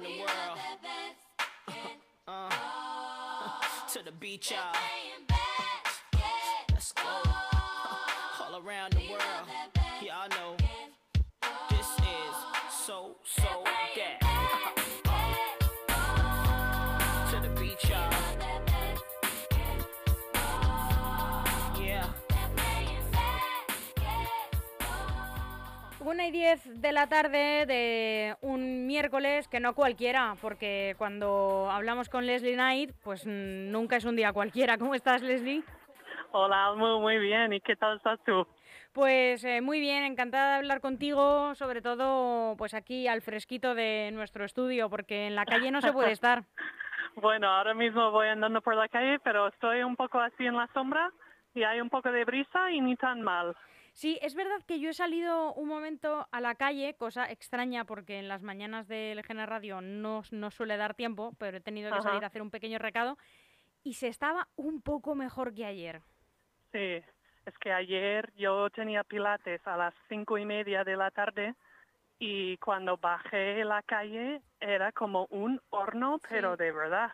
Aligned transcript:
around 0.00 0.04
the 0.04 0.20
world. 0.20 0.58
Uh, 2.28 2.48
to 3.92 4.04
the 4.04 4.12
beach, 4.12 4.52
y'all. 4.52 4.60
Let's 6.70 6.92
go. 6.92 7.02
All 7.02 8.62
around 8.64 8.92
the 8.92 9.10
world. 9.10 9.48
Y'all 10.00 10.28
know. 10.28 10.56
This 11.70 11.88
is 11.98 12.36
so, 12.86 13.16
so 13.24 13.64
that. 13.96 14.20
to 17.32 17.40
the 17.48 17.60
beach, 17.60 17.90
y'all. 17.90 18.12
Yeah. 21.82 22.06
Una 26.00 26.26
y 26.26 26.30
diez 26.30 26.60
de 26.64 26.92
la 26.92 27.08
tarde 27.08 27.66
de 27.66 28.36
un 28.40 28.69
miércoles 28.90 29.46
que 29.46 29.60
no 29.60 29.72
cualquiera, 29.74 30.34
porque 30.40 30.96
cuando 30.98 31.68
hablamos 31.70 32.08
con 32.08 32.26
Leslie 32.26 32.54
Knight, 32.54 32.90
pues 33.04 33.24
mm, 33.24 33.70
nunca 33.70 33.96
es 33.96 34.04
un 34.04 34.16
día 34.16 34.32
cualquiera. 34.32 34.78
¿Cómo 34.78 34.96
estás, 34.96 35.22
Leslie? 35.22 35.62
Hola, 36.32 36.74
muy, 36.76 36.98
muy 36.98 37.18
bien. 37.18 37.52
¿Y 37.52 37.60
qué 37.60 37.76
tal 37.76 37.98
estás 37.98 38.18
tú? 38.26 38.44
Pues 38.92 39.44
eh, 39.44 39.60
muy 39.60 39.78
bien, 39.78 40.02
encantada 40.02 40.50
de 40.50 40.56
hablar 40.58 40.80
contigo, 40.80 41.54
sobre 41.54 41.82
todo 41.82 42.56
pues 42.56 42.74
aquí 42.74 43.06
al 43.06 43.22
fresquito 43.22 43.76
de 43.76 44.10
nuestro 44.12 44.44
estudio, 44.44 44.90
porque 44.90 45.28
en 45.28 45.36
la 45.36 45.44
calle 45.44 45.70
no 45.70 45.80
se 45.80 45.92
puede 45.92 46.12
estar. 46.12 46.42
Bueno, 47.16 47.48
ahora 47.48 47.74
mismo 47.74 48.12
voy 48.12 48.28
andando 48.28 48.60
por 48.60 48.76
la 48.76 48.88
calle, 48.88 49.18
pero 49.18 49.48
estoy 49.48 49.82
un 49.82 49.96
poco 49.96 50.20
así 50.20 50.46
en 50.46 50.56
la 50.56 50.68
sombra 50.72 51.10
y 51.54 51.64
hay 51.64 51.80
un 51.80 51.90
poco 51.90 52.10
de 52.12 52.24
brisa 52.24 52.70
y 52.70 52.80
ni 52.80 52.94
tan 52.94 53.20
mal. 53.20 53.56
Sí, 54.00 54.18
es 54.22 54.34
verdad 54.34 54.62
que 54.66 54.80
yo 54.80 54.88
he 54.88 54.94
salido 54.94 55.52
un 55.52 55.68
momento 55.68 56.26
a 56.32 56.40
la 56.40 56.54
calle, 56.54 56.94
cosa 56.94 57.30
extraña 57.30 57.84
porque 57.84 58.18
en 58.18 58.28
las 58.28 58.42
mañanas 58.42 58.88
del 58.88 59.20
GN 59.20 59.44
Radio 59.44 59.82
no, 59.82 60.22
no 60.30 60.50
suele 60.50 60.78
dar 60.78 60.94
tiempo, 60.94 61.34
pero 61.36 61.58
he 61.58 61.60
tenido 61.60 61.90
que 61.90 61.98
Ajá. 61.98 62.08
salir 62.08 62.24
a 62.24 62.28
hacer 62.28 62.40
un 62.40 62.50
pequeño 62.50 62.78
recado 62.78 63.18
y 63.84 63.92
se 63.92 64.08
estaba 64.08 64.48
un 64.56 64.80
poco 64.80 65.14
mejor 65.14 65.52
que 65.52 65.66
ayer. 65.66 66.00
Sí, 66.72 67.02
es 67.44 67.58
que 67.60 67.74
ayer 67.74 68.32
yo 68.36 68.70
tenía 68.70 69.04
pilates 69.04 69.60
a 69.66 69.76
las 69.76 69.92
cinco 70.08 70.38
y 70.38 70.46
media 70.46 70.82
de 70.82 70.96
la 70.96 71.10
tarde 71.10 71.54
y 72.18 72.56
cuando 72.56 72.96
bajé 72.96 73.66
la 73.66 73.82
calle 73.82 74.40
era 74.60 74.92
como 74.92 75.26
un 75.26 75.60
horno, 75.68 76.18
pero 76.26 76.56
de 76.56 76.72
verdad. 76.72 77.12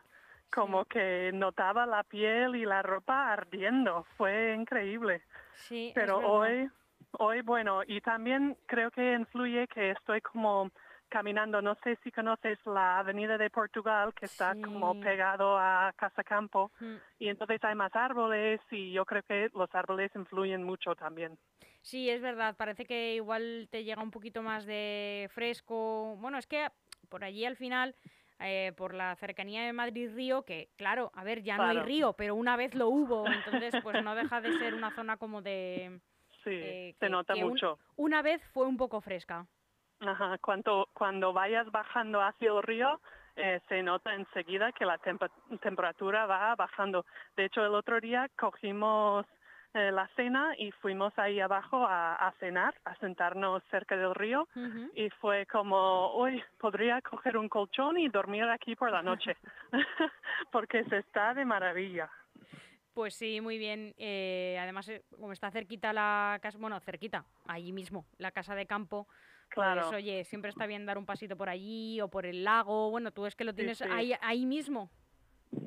Como 0.55 0.85
que 0.85 1.33
notaba 1.35 1.85
la 1.85 2.05
piel 2.05 2.55
y 2.55 2.65
la 2.65 2.81
ropa 2.83 3.33
ardiendo. 3.33 4.07
Fue 4.17 4.55
increíble. 4.55 5.23
Sí, 5.57 5.93
Pero 5.95 6.19
hoy, 6.19 6.69
hoy, 7.13 7.41
bueno, 7.43 7.83
y 7.87 8.01
también 8.01 8.57
creo 8.67 8.91
que 8.91 9.15
influye 9.15 9.67
que 9.69 9.91
estoy 9.93 10.21
como 10.21 10.71
caminando, 11.09 11.63
no 11.63 11.77
sé 11.85 11.97
si 12.03 12.11
conoces 12.11 12.59
la 12.67 12.99
Avenida 12.99 13.39
de 13.39 13.49
Portugal, 13.49 14.13
que 14.15 14.27
está 14.27 14.55
como 14.55 14.99
pegado 15.01 15.57
a 15.57 15.93
Casa 15.97 16.25
Campo, 16.25 16.73
Mm. 16.81 16.97
y 17.21 17.29
entonces 17.29 17.63
hay 17.63 17.75
más 17.75 17.95
árboles 17.95 18.61
y 18.71 18.93
yo 18.93 19.05
creo 19.05 19.23
que 19.23 19.49
los 19.55 19.73
árboles 19.75 20.11
influyen 20.15 20.65
mucho 20.65 20.95
también. 20.97 21.39
Sí, 21.81 22.11
es 22.11 22.21
verdad, 22.21 22.57
parece 22.57 22.85
que 22.85 23.15
igual 23.15 23.69
te 23.71 23.85
llega 23.85 24.03
un 24.03 24.11
poquito 24.11 24.43
más 24.43 24.67
de 24.67 25.31
fresco. 25.33 26.17
Bueno, 26.19 26.39
es 26.39 26.47
que 26.49 26.69
por 27.09 27.23
allí 27.23 27.45
al 27.45 27.57
final, 27.57 27.95
eh, 28.41 28.73
por 28.77 28.95
la 28.95 29.15
cercanía 29.17 29.65
de 29.65 29.73
Madrid-Río, 29.73 30.43
que 30.43 30.69
claro, 30.77 31.11
a 31.15 31.25
ver, 31.25 31.43
ya 31.43 31.57
no 31.57 31.65
hay 31.65 31.79
río, 31.81 32.13
pero 32.13 32.35
una 32.35 32.57
vez 32.57 32.75
lo 32.75 32.89
hubo, 32.89 33.27
entonces 33.27 33.75
pues 33.83 34.03
no 34.03 34.15
deja 34.37 34.41
de 34.41 34.53
ser 34.59 34.75
una 34.75 34.91
zona 34.93 35.17
como 35.17 35.43
de... 35.43 36.01
Sí, 36.45 36.51
eh, 36.53 36.95
se 37.01 37.09
nota 37.09 37.35
que 37.35 37.43
un- 37.45 37.51
mucho. 37.51 37.79
una 37.97 38.23
vez 38.23 38.41
fue 38.53 38.67
un 38.67 38.77
poco 38.77 39.01
fresca. 39.01 39.47
Ajá, 40.01 40.37
cuando, 40.39 40.89
cuando 40.93 41.33
vayas 41.33 41.71
bajando 41.73 42.21
hacia 42.21 42.51
el 42.51 42.63
río, 42.63 43.01
eh, 43.35 43.61
se 43.69 43.83
nota 43.83 44.15
enseguida 44.15 44.71
que 44.73 44.85
la 44.85 44.99
temperatura 45.61 46.27
va 46.27 46.55
bajando. 46.55 47.05
De 47.37 47.47
hecho, 47.47 47.65
el 47.65 47.75
otro 47.75 48.01
día 48.01 48.29
cogimos 48.39 49.27
eh, 49.77 49.93
la 49.93 50.09
cena 50.17 50.55
y 50.57 50.71
fuimos 50.73 51.13
ahí 51.19 51.39
abajo 51.41 51.85
a, 51.87 52.15
a 52.17 52.33
cenar, 52.41 52.75
a 52.85 52.95
sentarnos 52.97 53.63
cerca 53.71 53.97
del 53.97 54.15
río. 54.15 54.49
Y 54.95 55.11
fue 55.21 55.45
como, 55.47 55.77
hoy 56.13 56.43
podría 56.59 57.03
coger 57.03 57.37
un 57.37 57.49
colchón 57.49 57.99
y 57.99 58.09
dormir 58.09 58.45
aquí 58.45 58.75
por 58.75 58.91
la 58.91 59.03
noche, 59.03 59.37
porque 60.51 60.85
se 60.85 60.99
está 60.99 61.35
de 61.35 61.45
maravilla. 61.45 62.11
Pues 62.95 63.15
sí, 63.15 63.43
muy 63.43 63.59
bien. 63.59 63.95
eh, 63.99 64.57
además, 64.59 64.89
eh, 64.89 65.03
como 65.11 65.33
está 65.33 65.51
cerquita 65.51 65.93
la 65.93 66.39
casa, 66.41 66.57
bueno, 66.59 66.81
cerquita, 66.81 67.27
allí 67.47 67.73
mismo, 67.73 68.07
la 68.17 68.31
casa 68.31 68.55
de 68.55 68.67
campo, 68.67 69.07
Claro. 69.49 69.83
pues 69.83 69.93
oye, 70.03 70.25
siempre 70.25 70.51
está 70.51 70.67
bien 70.67 70.87
dar 70.87 70.99
un 70.99 71.07
pasito 71.07 71.37
por 71.37 71.49
allí 71.49 72.01
o 72.01 72.09
por 72.09 72.25
el 72.27 72.43
lago. 72.43 72.91
Bueno, 72.91 73.11
tú 73.13 73.27
es 73.27 73.37
que 73.37 73.45
lo 73.45 73.53
Sí, 73.53 73.57
tienes 73.57 73.79
sí. 73.79 73.85
ahí, 73.91 74.13
ahí 74.23 74.45
mismo. 74.47 74.91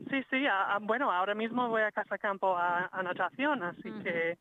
Sí, 0.09 0.23
sí, 0.29 0.45
a- 0.47 0.75
a- 0.75 0.79
bueno, 0.79 1.11
ahora 1.11 1.35
mismo 1.35 1.67
voy 1.69 1.81
a 1.81 1.91
Casa 1.91 2.17
Campo 2.17 2.57
a, 2.57 2.87
a 2.91 3.03
natación, 3.03 3.61
así 3.63 3.91
que 4.03 4.37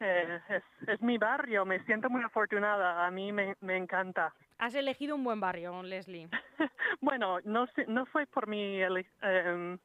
eh, 0.00 0.40
es, 0.48 0.88
es 0.88 1.00
mi 1.02 1.18
barrio, 1.18 1.64
me 1.64 1.78
siento 1.84 2.10
muy 2.10 2.22
afortunada, 2.22 3.06
a 3.06 3.10
mí 3.10 3.32
me, 3.32 3.54
me 3.60 3.76
encanta. 3.76 4.34
Has 4.58 4.74
elegido 4.74 5.14
un 5.14 5.24
buen 5.24 5.40
barrio, 5.40 5.82
Leslie. 5.82 6.28
bueno, 7.00 7.38
no, 7.44 7.66
no 7.88 8.06
fue 8.06 8.26
por 8.26 8.46
mí, 8.48 8.80
ele- 8.80 9.06
em, 9.22 9.78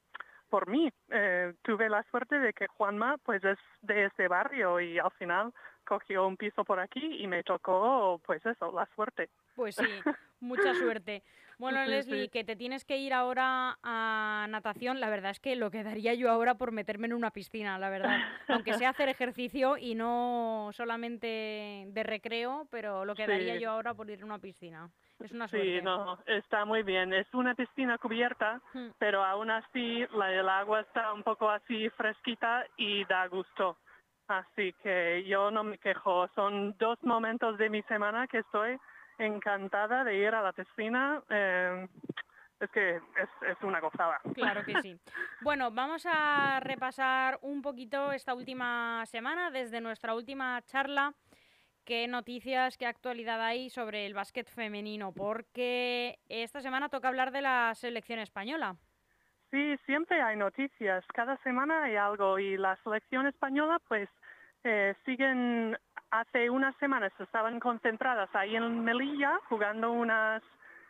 por 0.50 0.68
mí, 0.68 0.92
eh, 1.10 1.54
tuve 1.62 1.90
la 1.90 2.02
suerte 2.04 2.40
de 2.40 2.54
que 2.54 2.66
Juanma 2.68 3.18
pues 3.20 3.44
es 3.44 3.60
de 3.82 4.06
ese 4.06 4.28
barrio 4.28 4.80
y 4.80 4.98
al 4.98 5.12
final 5.12 5.54
cogió 5.86 6.26
un 6.28 6.38
piso 6.38 6.64
por 6.66 6.80
aquí 6.80 7.18
y 7.22 7.28
me 7.28 7.44
tocó 7.44 8.20
pues 8.26 8.44
eso, 8.46 8.72
la 8.72 8.88
suerte. 8.96 9.30
Pues 9.56 9.76
sí, 9.76 9.84
mucha 10.40 10.74
suerte. 10.76 11.24
Bueno, 11.58 11.84
Sí, 11.84 11.90
Leslie, 11.90 12.24
sí. 12.24 12.30
que 12.30 12.46
te 12.46 12.56
tienes 12.56 12.86
que 12.86 12.98
ir 12.98 13.14
ahora 13.14 13.78
a 13.84 14.48
natación, 14.50 15.02
la 15.02 15.10
verdad 15.10 15.32
es 15.32 15.42
que 15.42 15.58
lo 15.58 15.70
que 15.70 15.84
daría 15.84 16.14
yo 16.14 16.32
ahora 16.32 16.56
por 16.56 16.72
meterme 16.72 17.08
en 17.08 17.14
una 17.14 17.32
piscina, 17.32 17.78
la 17.78 17.90
verdad. 17.90 18.18
Aunque 18.64 18.74
sea 18.76 18.92
hacer 18.92 19.10
ejercicio 19.10 19.76
y 19.78 19.94
no 19.96 20.70
solamente 20.72 21.86
de 21.88 22.04
recreo, 22.04 22.66
pero 22.72 23.04
lo 23.04 23.14
que 23.14 23.28
daría 23.28 23.58
yo 23.58 23.72
ahora 23.72 23.94
por 23.94 24.10
ir 24.10 24.22
a 24.22 24.26
una 24.26 24.40
piscina. 24.40 24.90
Es 25.20 25.34
una 25.34 25.50
suerte. 25.50 25.80
Sí, 25.80 25.82
no, 25.84 26.18
está 26.28 26.64
muy 26.64 26.82
bien. 26.84 27.12
Es 27.14 27.28
una 27.34 27.54
piscina 27.56 27.98
cubierta, 27.98 28.62
Hmm. 28.74 28.92
pero 28.98 29.26
aún 29.26 29.52
así 29.52 30.06
la, 30.14 30.32
el 30.34 30.48
agua 30.48 30.80
está 30.80 31.12
un 31.12 31.24
poco 31.24 31.50
así 31.50 31.90
fresquita 31.90 32.66
y 32.78 33.04
da 33.04 33.28
gusto. 33.28 33.78
Así 34.30 34.74
que 34.82 35.26
yo 35.28 35.52
no 35.52 35.64
me 35.66 35.78
quejo. 35.78 36.30
Son 36.36 36.74
dos 36.78 36.98
momentos 37.04 37.58
de 37.58 37.70
mi 37.70 37.82
semana 37.84 38.28
que 38.28 38.38
estoy 38.40 38.78
encantada 39.20 40.04
de 40.04 40.16
ir 40.16 40.34
a 40.34 40.42
la 40.42 40.54
piscina. 40.54 41.22
eh, 41.30 41.88
es 42.60 42.70
que 42.72 42.98
es, 42.98 43.30
es 43.50 43.62
una 43.62 43.80
gozada. 43.80 44.20
Claro 44.34 44.64
que 44.66 44.82
sí. 44.82 44.98
Bueno, 45.42 45.72
vamos 45.72 46.06
a 46.06 46.60
repasar 46.60 47.40
un 47.42 47.62
poquito 47.62 48.12
esta 48.12 48.34
última 48.34 49.06
semana 49.06 49.50
desde 49.52 49.80
nuestra 49.80 50.14
última 50.14 50.62
charla. 50.66 51.14
¿Qué 51.86 52.08
noticias, 52.08 52.78
qué 52.78 52.86
actualidad 52.86 53.42
hay 53.42 53.70
sobre 53.70 54.06
el 54.06 54.14
básquet 54.14 54.48
femenino? 54.50 55.14
Porque 55.14 56.20
esta 56.28 56.62
semana 56.62 56.90
toca 56.90 57.08
hablar 57.08 57.32
de 57.32 57.42
la 57.42 57.74
selección 57.76 58.20
española. 58.20 58.76
Sí, 59.50 59.76
siempre 59.86 60.22
hay 60.22 60.36
noticias. 60.38 61.04
Cada 61.14 61.38
semana 61.38 61.84
hay 61.84 61.96
algo 61.96 62.38
y 62.38 62.58
la 62.58 62.76
selección 62.84 63.26
española 63.26 63.80
pues 63.88 64.08
eh, 64.64 64.94
siguen, 65.06 65.78
hace 66.12 66.50
unas 66.50 66.76
semanas 66.78 67.12
estaban 67.20 67.60
concentradas 67.60 68.30
ahí 68.34 68.56
en 68.56 68.84
Melilla 68.84 69.40
jugando 69.50 69.92
unas 69.92 70.42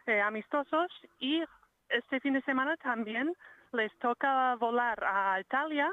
eh, 0.06 0.22
amistosos 0.22 0.91
y 1.19 1.44
este 1.90 2.19
fin 2.19 2.34
de 2.34 2.41
semana 2.41 2.78
también 2.78 3.34
les 3.74 3.96
toca 4.00 4.56
volar 4.56 5.03
a 5.03 5.40
Italia 5.40 5.91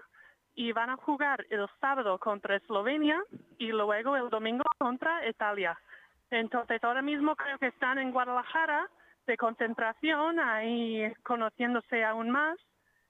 y 0.54 0.72
van 0.72 0.90
a 0.90 0.96
jugar 0.96 1.44
el 1.50 1.66
sábado 1.80 2.18
contra 2.18 2.56
Eslovenia 2.56 3.22
y 3.58 3.68
luego 3.68 4.16
el 4.16 4.30
domingo 4.30 4.64
contra 4.78 5.28
Italia. 5.28 5.78
Entonces 6.30 6.82
ahora 6.82 7.02
mismo 7.02 7.36
creo 7.36 7.58
que 7.58 7.66
están 7.66 7.98
en 7.98 8.10
Guadalajara 8.10 8.88
de 9.26 9.36
concentración, 9.36 10.40
ahí 10.40 11.12
conociéndose 11.22 12.04
aún 12.04 12.30
más 12.30 12.58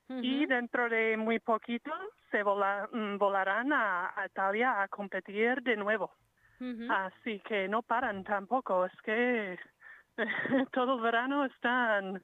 y 0.08 0.46
dentro 0.46 0.88
de 0.88 1.16
muy 1.16 1.38
poquito 1.40 1.90
se 2.30 2.42
vola- 2.42 2.88
mm, 2.92 3.18
volarán 3.18 3.72
a, 3.72 4.12
a 4.16 4.26
Italia 4.26 4.80
a 4.82 4.88
competir 4.88 5.62
de 5.62 5.76
nuevo. 5.76 6.12
Así 6.90 7.40
que 7.40 7.68
no 7.68 7.82
paran 7.82 8.24
tampoco, 8.24 8.86
es 8.86 8.92
que 9.02 9.58
todo 10.72 10.96
el 10.96 11.02
verano 11.02 11.44
están 11.44 12.22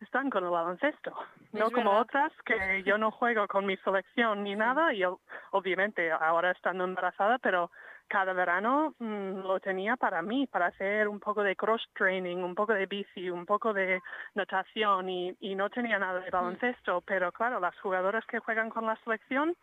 están 0.00 0.30
con 0.30 0.44
el 0.44 0.50
baloncesto, 0.50 1.14
no 1.52 1.70
como 1.70 1.90
otras 1.98 2.32
que 2.46 2.82
yo 2.84 2.96
no 2.96 3.10
juego 3.10 3.46
con 3.46 3.66
mi 3.66 3.76
selección 3.78 4.42
ni 4.44 4.56
nada 4.56 4.94
y 4.94 5.02
obviamente 5.50 6.10
ahora 6.10 6.52
estando 6.52 6.84
embarazada, 6.84 7.36
pero 7.38 7.70
cada 8.10 8.32
verano 8.32 8.94
mm, 8.98 9.38
lo 9.46 9.60
tenía 9.60 9.96
para 9.96 10.20
mí, 10.20 10.46
para 10.48 10.66
hacer 10.66 11.06
un 11.06 11.20
poco 11.20 11.44
de 11.44 11.54
cross 11.54 11.82
training, 11.94 12.38
un 12.38 12.56
poco 12.56 12.74
de 12.74 12.86
bici, 12.86 13.30
un 13.30 13.46
poco 13.46 13.72
de 13.72 14.00
natación 14.34 15.08
y, 15.08 15.36
y 15.38 15.54
no 15.54 15.70
tenía 15.70 15.98
nada 15.98 16.20
de 16.20 16.30
baloncesto, 16.30 17.02
pero 17.02 17.30
claro, 17.30 17.60
las 17.60 17.78
jugadoras 17.78 18.26
que 18.26 18.40
juegan 18.40 18.68
con 18.68 18.84
la 18.84 18.96
selección 19.04 19.56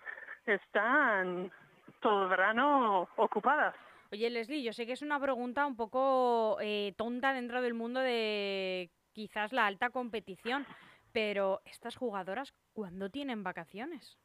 están 0.46 1.52
todo 2.00 2.24
el 2.24 2.30
verano 2.30 3.10
ocupadas. 3.18 3.76
Oye, 4.14 4.30
Leslie, 4.30 4.64
yo 4.64 4.72
sé 4.72 4.86
que 4.86 4.94
es 4.94 5.02
una 5.02 5.20
pregunta 5.20 5.68
un 5.68 5.76
poco 5.76 6.58
eh, 6.62 6.94
tonta 6.98 7.34
dentro 7.34 7.62
del 7.62 7.74
mundo 7.74 8.00
de 8.00 8.90
quizás 9.12 9.52
la 9.52 9.66
alta 9.66 9.90
competición. 9.90 10.66
Pero 11.12 11.62
estas 11.66 11.96
jugadoras, 11.96 12.54
¿cuándo 12.74 13.10
tienen 13.10 13.44
vacaciones? 13.44 14.18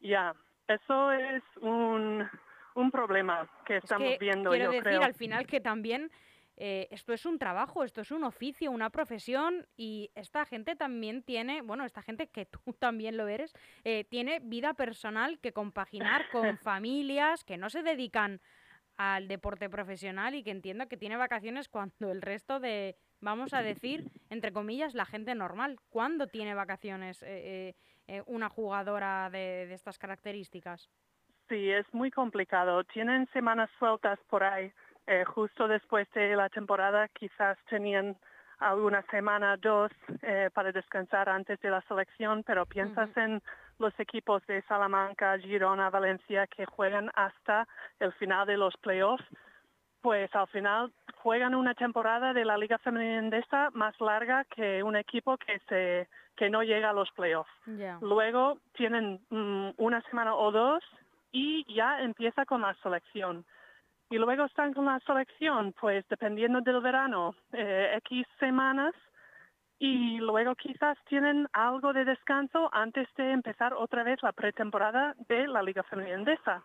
Ya, 0.00 0.34
eso 0.66 1.12
es 1.12 1.42
un, 1.60 2.28
un 2.76 2.90
problema 2.90 3.48
que 3.64 3.78
estamos 3.78 4.18
viendo, 4.18 4.50
quiero 4.50 4.72
yo 4.72 4.82
decir, 4.82 5.02
al 5.02 5.14
final 5.14 5.46
que 5.46 5.60
también 5.60 6.10
eh, 6.58 6.88
esto 6.90 7.12
es 7.12 7.26
un 7.26 7.38
trabajo, 7.38 7.84
esto 7.84 8.00
es 8.00 8.10
un 8.10 8.24
oficio, 8.24 8.70
una 8.70 8.88
profesión 8.90 9.66
y 9.76 10.10
esta 10.14 10.46
gente 10.46 10.74
también 10.74 11.22
tiene, 11.22 11.60
bueno, 11.60 11.84
esta 11.84 12.02
gente 12.02 12.28
que 12.28 12.46
tú 12.46 12.60
también 12.78 13.16
lo 13.16 13.28
eres, 13.28 13.54
eh, 13.84 14.04
tiene 14.04 14.40
vida 14.40 14.74
personal 14.74 15.38
que 15.40 15.52
compaginar 15.52 16.30
con 16.30 16.58
familias 16.58 17.44
que 17.44 17.58
no 17.58 17.68
se 17.68 17.82
dedican 17.82 18.40
al 18.96 19.28
deporte 19.28 19.68
profesional 19.68 20.34
y 20.34 20.42
que 20.42 20.50
entiendo 20.50 20.88
que 20.88 20.96
tiene 20.96 21.18
vacaciones 21.18 21.68
cuando 21.68 22.10
el 22.10 22.22
resto 22.22 22.60
de, 22.60 22.96
vamos 23.20 23.52
a 23.52 23.60
decir, 23.60 24.10
entre 24.30 24.52
comillas, 24.52 24.94
la 24.94 25.04
gente 25.04 25.34
normal. 25.34 25.78
¿Cuándo 25.90 26.28
tiene 26.28 26.54
vacaciones 26.54 27.22
eh, 27.26 27.74
una 28.24 28.48
jugadora 28.48 29.28
de, 29.28 29.66
de 29.66 29.74
estas 29.74 29.98
características? 29.98 30.88
Sí, 31.48 31.70
es 31.70 31.86
muy 31.92 32.10
complicado. 32.10 32.82
Tienen 32.84 33.28
semanas 33.32 33.70
sueltas 33.78 34.18
por 34.28 34.42
ahí 34.42 34.72
eh, 35.06 35.24
justo 35.24 35.68
después 35.68 36.10
de 36.14 36.34
la 36.34 36.48
temporada 36.48 37.06
quizás 37.08 37.56
tenían 37.70 38.16
alguna 38.58 39.02
semana, 39.02 39.56
dos, 39.56 39.92
eh, 40.22 40.50
para 40.52 40.72
descansar 40.72 41.28
antes 41.28 41.60
de 41.60 41.70
la 41.70 41.80
selección, 41.82 42.42
pero 42.42 42.66
piensas 42.66 43.14
en 43.16 43.40
los 43.78 43.92
equipos 44.00 44.44
de 44.46 44.62
Salamanca, 44.62 45.38
Girona, 45.38 45.90
Valencia 45.90 46.46
que 46.46 46.64
juegan 46.64 47.10
hasta 47.14 47.68
el 48.00 48.12
final 48.14 48.46
de 48.46 48.56
los 48.56 48.76
playoffs, 48.78 49.24
pues 50.00 50.34
al 50.34 50.48
final 50.48 50.92
juegan 51.22 51.54
una 51.54 51.74
temporada 51.74 52.32
de 52.32 52.44
la 52.44 52.56
Liga 52.56 52.78
Femenina 52.78 53.70
más 53.74 54.00
larga 54.00 54.44
que 54.44 54.82
un 54.82 54.96
equipo 54.96 55.36
que 55.36 55.60
se 55.68 56.08
que 56.36 56.50
no 56.50 56.62
llega 56.62 56.90
a 56.90 56.92
los 56.92 57.10
playoffs. 57.12 57.50
Luego 58.02 58.58
tienen 58.74 59.20
mm, 59.30 59.70
una 59.78 60.02
semana 60.02 60.34
o 60.34 60.50
dos 60.50 60.84
y 61.32 61.64
ya 61.74 62.00
empieza 62.00 62.44
con 62.44 62.62
la 62.62 62.74
selección 62.82 63.44
y 64.08 64.18
luego 64.18 64.44
están 64.44 64.72
con 64.72 64.84
la 64.84 65.00
selección, 65.00 65.74
pues 65.80 66.06
dependiendo 66.08 66.60
del 66.60 66.80
verano, 66.80 67.34
eh, 67.52 67.94
X 68.04 68.26
semanas 68.38 68.94
y 69.78 70.18
luego 70.18 70.54
quizás 70.54 70.96
tienen 71.08 71.48
algo 71.52 71.92
de 71.92 72.04
descanso 72.04 72.70
antes 72.72 73.08
de 73.16 73.32
empezar 73.32 73.74
otra 73.74 74.04
vez 74.04 74.22
la 74.22 74.32
pretemporada 74.32 75.14
de 75.28 75.48
la 75.48 75.62
Liga 75.62 75.82
Femenina. 75.82 76.62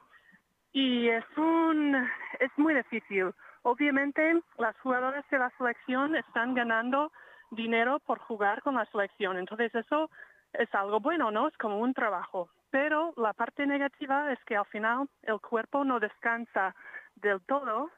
Y 0.71 1.07
es 1.09 1.25
un 1.35 1.95
es 2.39 2.51
muy 2.57 2.73
difícil. 2.75 3.31
Obviamente 3.63 4.41
las 4.57 4.79
jugadoras 4.79 5.27
de 5.29 5.39
la 5.39 5.49
selección 5.57 6.15
están 6.15 6.53
ganando 6.53 7.11
dinero 7.49 7.99
por 7.99 8.19
jugar 8.19 8.61
con 8.61 8.75
la 8.75 8.85
selección, 8.85 9.37
entonces 9.37 9.73
eso 9.75 10.09
es 10.53 10.73
algo 10.73 10.99
bueno, 10.99 11.31
¿no? 11.31 11.47
Es 11.47 11.57
como 11.57 11.79
un 11.79 11.93
trabajo. 11.93 12.49
Pero 12.71 13.13
la 13.17 13.33
parte 13.33 13.67
negativa 13.67 14.31
es 14.31 14.39
que 14.45 14.55
al 14.55 14.65
final 14.65 15.07
el 15.23 15.39
cuerpo 15.41 15.83
no 15.83 15.99
descansa 15.99 16.73
del 17.15 17.41
todo 17.41 17.89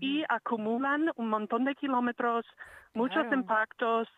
y 0.00 0.24
acumulan 0.28 1.10
un 1.16 1.28
montón 1.28 1.64
de 1.64 1.74
kilómetros, 1.74 2.46
muchos 2.94 3.26
impactos. 3.32 4.08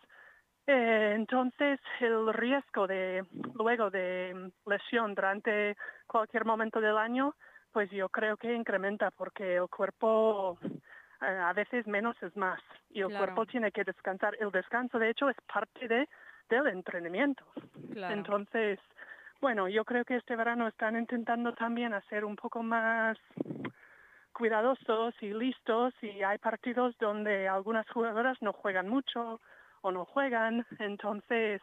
Eh, 0.67 1.13
entonces, 1.15 1.79
el 1.99 2.33
riesgo 2.33 2.87
de 2.87 3.25
luego 3.55 3.89
de 3.89 4.51
lesión 4.65 5.15
durante 5.15 5.75
cualquier 6.07 6.45
momento 6.45 6.79
del 6.79 6.97
año, 6.97 7.35
pues 7.71 7.89
yo 7.91 8.09
creo 8.09 8.37
que 8.37 8.53
incrementa 8.53 9.11
porque 9.11 9.55
el 9.55 9.67
cuerpo 9.67 10.57
eh, 10.63 11.25
a 11.25 11.51
veces 11.53 11.85
menos 11.87 12.15
es 12.21 12.35
más 12.37 12.61
y 12.89 13.01
el 13.01 13.15
cuerpo 13.15 13.45
tiene 13.45 13.71
que 13.71 13.83
descansar. 13.83 14.35
El 14.39 14.51
descanso, 14.51 14.99
de 14.99 15.09
hecho, 15.09 15.29
es 15.29 15.37
parte 15.51 15.87
de 15.87 16.07
del 16.49 16.67
entrenamiento. 16.67 17.43
Entonces, 17.95 18.79
bueno, 19.45 19.67
yo 19.67 19.85
creo 19.85 20.03
que 20.05 20.15
este 20.15 20.35
verano 20.35 20.67
están 20.67 20.97
intentando 20.97 21.53
también 21.53 21.93
hacer 21.93 22.25
un 22.25 22.35
poco 22.35 22.63
más 22.63 23.15
cuidadosos 24.33 25.13
y 25.21 25.35
listos 25.35 25.93
y 26.01 26.23
hay 26.23 26.39
partidos 26.39 26.97
donde 26.97 27.47
algunas 27.47 27.87
jugadoras 27.91 28.41
no 28.41 28.53
juegan 28.53 28.89
mucho 28.89 29.39
o 29.81 29.91
no 29.91 30.03
juegan, 30.03 30.65
entonces 30.79 31.61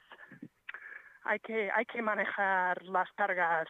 hay 1.24 1.40
que 1.40 1.72
hay 1.72 1.84
que 1.86 2.02
manejar 2.02 2.84
las 2.84 3.10
cargas 3.14 3.66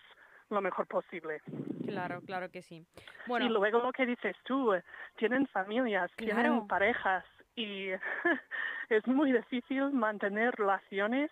lo 0.50 0.61
mejor 0.61 0.87
posible. 0.87 1.41
Claro, 1.87 2.20
claro 2.20 2.50
que 2.50 2.61
sí. 2.61 2.85
Bueno, 3.26 3.47
y 3.47 3.49
luego 3.49 3.79
lo 3.79 3.93
que 3.93 4.05
dices 4.05 4.37
tú, 4.44 4.75
tienen 5.17 5.47
familias, 5.47 6.11
tienen 6.17 6.67
parejas 6.67 7.25
y 7.56 7.88
es 8.91 9.06
muy 9.06 9.32
difícil 9.32 9.91
mantener 9.91 10.55
relaciones 10.55 11.31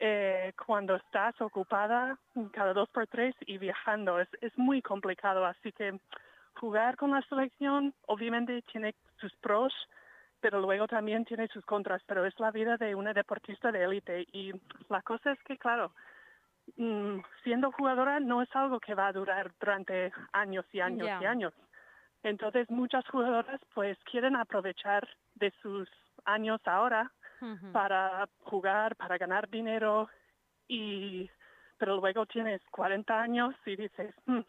eh, 0.00 0.52
cuando 0.66 0.96
estás 0.96 1.40
ocupada 1.40 2.18
cada 2.52 2.72
dos 2.72 2.88
por 2.90 3.06
tres 3.06 3.34
y 3.46 3.58
viajando. 3.58 4.20
Es, 4.20 4.28
es 4.40 4.56
muy 4.56 4.80
complicado, 4.80 5.44
así 5.44 5.72
que 5.72 5.98
jugar 6.54 6.96
con 6.96 7.10
la 7.12 7.22
selección 7.22 7.94
obviamente 8.06 8.62
tiene 8.62 8.94
sus 9.20 9.34
pros, 9.36 9.72
pero 10.40 10.60
luego 10.60 10.86
también 10.86 11.24
tiene 11.24 11.48
sus 11.48 11.64
contras, 11.64 12.02
pero 12.06 12.24
es 12.24 12.38
la 12.38 12.50
vida 12.50 12.76
de 12.76 12.94
una 12.94 13.12
deportista 13.12 13.72
de 13.72 13.84
élite 13.84 14.26
y 14.32 14.52
la 14.88 15.02
cosa 15.02 15.32
es 15.32 15.42
que, 15.42 15.56
claro, 15.56 15.92
mm, 16.76 17.18
siendo 17.42 17.72
jugadora 17.72 18.20
no 18.20 18.42
es 18.42 18.54
algo 18.54 18.78
que 18.78 18.94
va 18.94 19.08
a 19.08 19.12
durar 19.12 19.52
durante 19.58 20.12
años 20.32 20.64
y 20.72 20.80
años 20.80 21.08
y 21.20 21.24
años. 21.24 21.52
Entonces 22.22 22.68
muchas 22.70 23.06
jugadoras 23.08 23.60
pues 23.74 23.96
quieren 24.04 24.36
aprovechar 24.36 25.08
de 25.34 25.52
sus 25.62 25.88
años 26.24 26.60
ahora 26.66 27.10
para 27.72 28.28
jugar, 28.42 28.96
para 28.96 29.18
ganar 29.18 29.48
dinero 29.48 30.08
y 30.66 31.30
pero 31.78 32.00
luego 32.00 32.26
tienes 32.26 32.60
40 32.72 33.20
años 33.20 33.54
y 33.64 33.76
dices, 33.76 34.12
mm, 34.26 34.40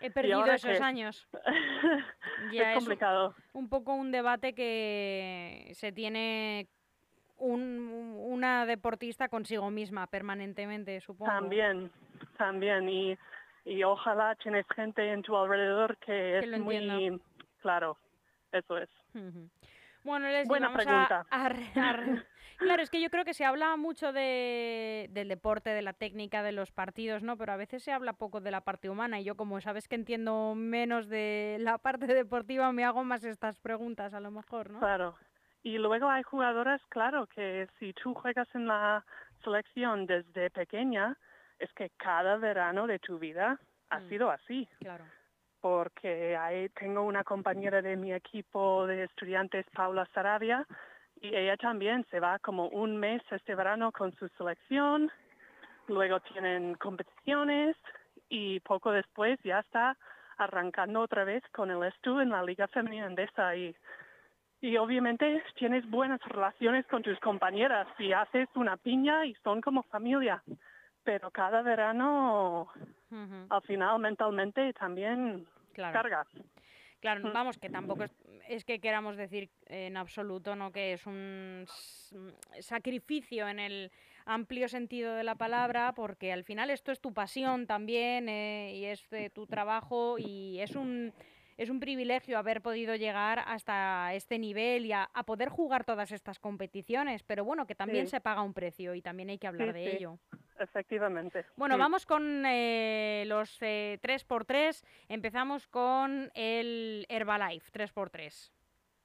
He 0.00 0.10
perdido 0.10 0.44
esos 0.46 0.80
años. 0.80 1.26
ya 2.52 2.72
es 2.72 2.78
complicado. 2.78 3.34
un 3.52 3.68
poco 3.68 3.94
un 3.94 4.12
debate 4.12 4.54
que 4.54 5.70
se 5.74 5.90
tiene 5.92 6.68
un, 7.38 8.14
una 8.18 8.66
deportista 8.66 9.28
consigo 9.28 9.70
misma 9.70 10.06
permanentemente, 10.06 11.00
supongo. 11.00 11.32
También, 11.32 11.90
también. 12.36 12.88
Y, 12.88 13.18
y 13.64 13.82
ojalá 13.84 14.34
tienes 14.36 14.66
gente 14.74 15.10
en 15.10 15.22
tu 15.22 15.36
alrededor 15.36 15.96
que, 15.98 16.38
es 16.38 16.60
muy 16.60 17.20
claro. 17.60 17.96
Eso 18.52 18.78
es. 18.78 18.90
Bueno, 20.06 20.28
les 20.28 20.46
Buena 20.46 20.72
pregunta. 20.72 21.26
Claro, 22.58 22.82
es 22.82 22.88
que 22.88 23.02
yo 23.02 23.10
creo 23.10 23.26
que 23.26 23.34
se 23.34 23.44
habla 23.44 23.76
mucho 23.76 24.14
de, 24.14 25.08
del 25.10 25.28
deporte, 25.28 25.68
de 25.68 25.82
la 25.82 25.92
técnica, 25.92 26.42
de 26.42 26.52
los 26.52 26.72
partidos, 26.72 27.22
¿no? 27.22 27.36
Pero 27.36 27.52
a 27.52 27.56
veces 27.56 27.82
se 27.82 27.92
habla 27.92 28.14
poco 28.14 28.40
de 28.40 28.50
la 28.50 28.62
parte 28.62 28.88
humana 28.88 29.20
y 29.20 29.24
yo 29.24 29.34
como 29.34 29.60
sabes 29.60 29.88
que 29.88 29.94
entiendo 29.94 30.54
menos 30.54 31.10
de 31.10 31.58
la 31.60 31.76
parte 31.76 32.06
deportiva, 32.06 32.72
me 32.72 32.84
hago 32.86 33.04
más 33.04 33.24
estas 33.24 33.58
preguntas 33.58 34.14
a 34.14 34.20
lo 34.20 34.30
mejor, 34.30 34.70
¿no? 34.70 34.78
Claro. 34.78 35.16
Y 35.62 35.76
luego 35.76 36.08
hay 36.08 36.22
jugadoras, 36.22 36.80
claro, 36.88 37.26
que 37.26 37.68
si 37.78 37.92
tú 37.92 38.14
juegas 38.14 38.48
en 38.54 38.68
la 38.68 39.04
selección 39.44 40.06
desde 40.06 40.48
pequeña, 40.48 41.18
es 41.58 41.70
que 41.74 41.90
cada 41.98 42.38
verano 42.38 42.86
de 42.86 42.98
tu 43.00 43.18
vida 43.18 43.60
ha 43.90 44.00
mm. 44.00 44.08
sido 44.08 44.30
así. 44.30 44.66
Claro 44.80 45.04
porque 45.66 46.36
ahí 46.36 46.68
tengo 46.68 47.02
una 47.02 47.24
compañera 47.24 47.82
de 47.82 47.96
mi 47.96 48.12
equipo 48.12 48.86
de 48.86 49.02
estudiantes, 49.02 49.66
Paula 49.74 50.08
Sarabia, 50.14 50.64
y 51.20 51.34
ella 51.34 51.56
también 51.56 52.06
se 52.08 52.20
va 52.20 52.38
como 52.38 52.68
un 52.68 52.96
mes 52.96 53.20
este 53.32 53.56
verano 53.56 53.90
con 53.90 54.14
su 54.14 54.28
selección, 54.38 55.10
luego 55.88 56.20
tienen 56.20 56.76
competiciones 56.76 57.74
y 58.28 58.60
poco 58.60 58.92
después 58.92 59.40
ya 59.42 59.58
está 59.58 59.96
arrancando 60.38 61.00
otra 61.00 61.24
vez 61.24 61.42
con 61.50 61.68
el 61.72 61.82
Estu 61.82 62.20
en 62.20 62.30
la 62.30 62.44
Liga 62.44 62.68
Femenina 62.68 63.06
Endesa 63.06 63.56
y, 63.56 63.74
y 64.60 64.76
obviamente 64.76 65.42
tienes 65.56 65.84
buenas 65.90 66.20
relaciones 66.28 66.86
con 66.86 67.02
tus 67.02 67.18
compañeras 67.18 67.88
y 67.98 68.12
haces 68.12 68.48
una 68.54 68.76
piña 68.76 69.26
y 69.26 69.34
son 69.42 69.60
como 69.60 69.82
familia, 69.82 70.44
pero 71.06 71.30
cada 71.30 71.62
verano 71.62 72.68
al 73.48 73.62
final 73.62 74.00
mentalmente 74.00 74.72
también 74.72 75.46
cargas. 75.72 76.26
Claro, 77.00 77.28
mm. 77.28 77.32
vamos, 77.32 77.58
que 77.58 77.70
tampoco 77.70 78.04
es, 78.48 78.64
que 78.64 78.80
queramos 78.80 79.16
decir 79.16 79.48
en 79.66 79.96
absoluto 79.96 80.56
no 80.56 80.72
que 80.72 80.94
es 80.94 81.06
un 81.06 81.64
sacrificio 82.58 83.48
en 83.48 83.60
el 83.60 83.92
amplio 84.24 84.68
sentido 84.68 85.14
de 85.14 85.22
la 85.22 85.36
palabra, 85.36 85.92
porque 85.94 86.32
al 86.32 86.42
final 86.42 86.70
esto 86.70 86.90
es 86.90 87.00
tu 87.00 87.14
pasión 87.14 87.68
también 87.68 88.28
eh, 88.28 88.72
y 88.74 88.84
es 88.86 89.08
tu 89.32 89.46
trabajo 89.46 90.16
y 90.18 90.58
es 90.58 90.74
un 90.74 91.12
es 91.56 91.70
un 91.70 91.80
privilegio 91.80 92.38
haber 92.38 92.60
podido 92.60 92.94
llegar 92.94 93.42
hasta 93.46 94.12
este 94.14 94.38
nivel 94.38 94.86
y 94.86 94.92
a, 94.92 95.08
poder 95.26 95.48
jugar 95.48 95.84
todas 95.84 96.12
estas 96.12 96.38
competiciones, 96.38 97.22
pero 97.22 97.44
bueno, 97.44 97.66
que 97.66 97.74
también 97.74 98.06
se 98.06 98.20
paga 98.20 98.42
un 98.42 98.54
precio 98.54 98.94
y 98.94 99.02
también 99.02 99.30
hay 99.30 99.38
que 99.38 99.46
hablar 99.46 99.72
de 99.72 99.96
ello. 99.96 100.18
Efectivamente. 100.58 101.44
Bueno, 101.56 101.76
vamos 101.76 102.06
con 102.06 102.44
eh, 102.46 103.24
los 103.26 103.58
eh, 103.60 103.98
3x3. 104.02 104.84
Empezamos 105.08 105.66
con 105.66 106.30
el 106.34 107.06
Herbalife 107.08 107.70
3x3. 107.72 108.52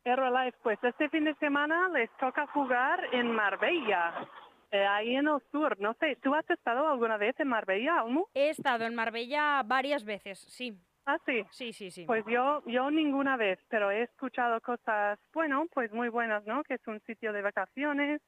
Aerolife, 0.05 0.57
pues 0.63 0.79
este 0.83 1.09
fin 1.09 1.25
de 1.25 1.35
semana 1.35 1.89
les 1.89 2.09
toca 2.17 2.47
jugar 2.47 2.99
en 3.13 3.31
Marbella, 3.31 4.27
eh, 4.71 4.85
ahí 4.85 5.15
en 5.15 5.27
el 5.27 5.39
sur. 5.51 5.79
No 5.79 5.93
sé, 5.99 6.17
¿tú 6.23 6.33
has 6.33 6.49
estado 6.49 6.87
alguna 6.87 7.17
vez 7.17 7.39
en 7.39 7.47
Marbella, 7.47 7.99
Almu? 7.99 8.25
He 8.33 8.49
estado 8.49 8.85
en 8.85 8.95
Marbella 8.95 9.61
varias 9.63 10.03
veces, 10.03 10.39
sí. 10.39 10.75
Ah, 11.05 11.17
sí. 11.25 11.43
Sí, 11.51 11.73
sí, 11.73 11.91
sí. 11.91 12.05
Pues 12.05 12.23
yo, 12.25 12.63
yo 12.65 12.91
ninguna 12.91 13.37
vez, 13.37 13.59
pero 13.69 13.91
he 13.91 14.03
escuchado 14.03 14.61
cosas, 14.61 15.19
bueno, 15.33 15.65
pues 15.73 15.91
muy 15.91 16.09
buenas, 16.09 16.45
¿no? 16.45 16.63
Que 16.63 16.75
es 16.75 16.87
un 16.87 16.99
sitio 17.01 17.33
de 17.33 17.41
vacaciones, 17.41 18.21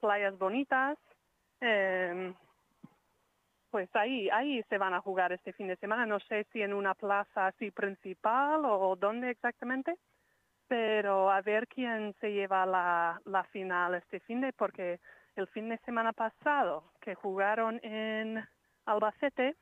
playas 0.00 0.38
bonitas. 0.38 0.98
em, 1.60 2.34
pues 3.70 3.88
ahí, 3.94 4.28
ahí 4.30 4.62
se 4.68 4.78
van 4.78 4.94
a 4.94 5.00
jugar 5.00 5.32
este 5.32 5.52
fin 5.52 5.68
de 5.68 5.76
semana. 5.76 6.04
No 6.06 6.18
sé 6.20 6.46
si 6.52 6.60
en 6.62 6.74
una 6.74 6.94
plaza 6.94 7.46
así 7.46 7.70
principal 7.70 8.64
o 8.64 8.96
dónde 8.96 9.30
exactamente, 9.30 9.96
pero 10.68 11.30
a 11.30 11.40
ver 11.42 11.68
quién 11.68 12.14
se 12.20 12.32
lleva 12.32 12.66
la, 12.66 13.20
la 13.24 13.44
final 13.44 13.94
este 13.94 14.20
fin 14.20 14.40
de, 14.40 14.52
porque 14.52 15.00
el 15.36 15.46
fin 15.48 15.68
de 15.68 15.78
semana 15.78 16.12
pasado 16.12 16.92
que 17.00 17.14
jugaron 17.14 17.80
en 17.84 18.44
Albacete, 18.86 19.56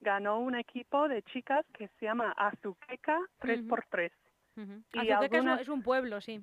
ganó 0.00 0.38
un 0.40 0.54
equipo 0.54 1.08
de 1.08 1.22
chicas 1.22 1.64
que 1.74 1.88
se 1.98 2.06
llama 2.06 2.32
Azuqueca 2.36 3.18
3x3. 3.40 4.10
Ujú. 4.56 4.82
y 4.92 4.98
Azuqueca 5.10 5.24
es 5.24 5.30
un- 5.30 5.36
algunas- 5.36 5.60
es 5.60 5.68
un 5.68 5.82
pueblo, 5.82 6.20
sí. 6.20 6.40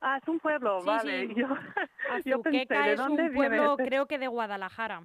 Ah, 0.00 0.18
es 0.20 0.26
un 0.28 0.40
pueblo, 0.40 0.80
Sí, 0.80 0.86
vale. 0.86 1.26
sí. 1.28 1.34
Yo, 1.36 1.48
yo 2.24 2.42
pensé, 2.42 2.74
¿de 2.74 2.92
es 2.92 2.98
dónde 2.98 3.22
un 3.24 3.34
pueblo, 3.34 3.76
creo 3.76 4.06
que 4.06 4.18
de 4.18 4.26
Guadalajara. 4.26 5.02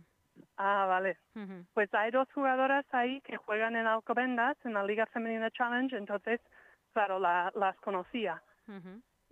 Ah, 0.55 0.85
vale. 0.87 1.17
Pues 1.73 1.93
hay 1.93 2.09
dos 2.11 2.27
jugadoras 2.33 2.85
ahí 2.93 3.21
que 3.21 3.37
juegan 3.37 3.75
en 3.75 3.85
Alcobendas, 3.85 4.57
en 4.65 4.73
la 4.73 4.83
Liga 4.83 5.05
Femenina 5.07 5.51
Challenge, 5.51 5.95
entonces, 5.95 6.39
claro, 6.93 7.19
la- 7.19 7.51
las 7.55 7.75
conocía. 7.77 8.41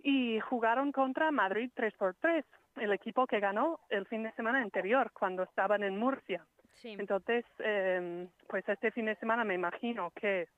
Y 0.02 0.38
jugaron 0.40 0.92
contra 0.92 1.30
Madrid 1.32 1.70
3x3, 1.74 2.44
el 2.76 2.92
equipo 2.92 3.26
que 3.26 3.40
ganó 3.40 3.80
el 3.88 4.06
fin 4.06 4.22
de 4.22 4.32
semana 4.32 4.60
anterior, 4.60 5.10
cuando 5.12 5.42
estaban 5.44 5.82
en 5.82 5.98
Murcia. 5.98 6.44
Sí. 6.74 6.94
Entonces, 6.98 7.44
eh, 7.58 8.25
pues 8.56 8.66
este 8.70 8.90
fin 8.90 9.04
de 9.04 9.16
semana 9.16 9.44
me 9.44 9.52
imagino 9.54 10.12
que 10.18 10.48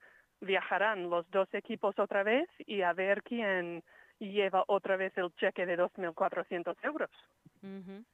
viajarán 0.41 1.11
los 1.11 1.29
dos 1.33 1.53
equipos 1.53 1.99
otra 1.99 2.23
vez 2.23 2.49
y 2.65 2.83
a 2.83 2.93
ver 2.93 3.25
quién 3.25 3.83
lleva 4.21 4.63
otra 4.69 4.97
vez 4.97 5.13
el 5.19 5.35
cheque 5.35 5.67
de 5.67 5.77
2.400 5.77 6.77
euros. 6.85 7.11
Ujú. 7.61 8.05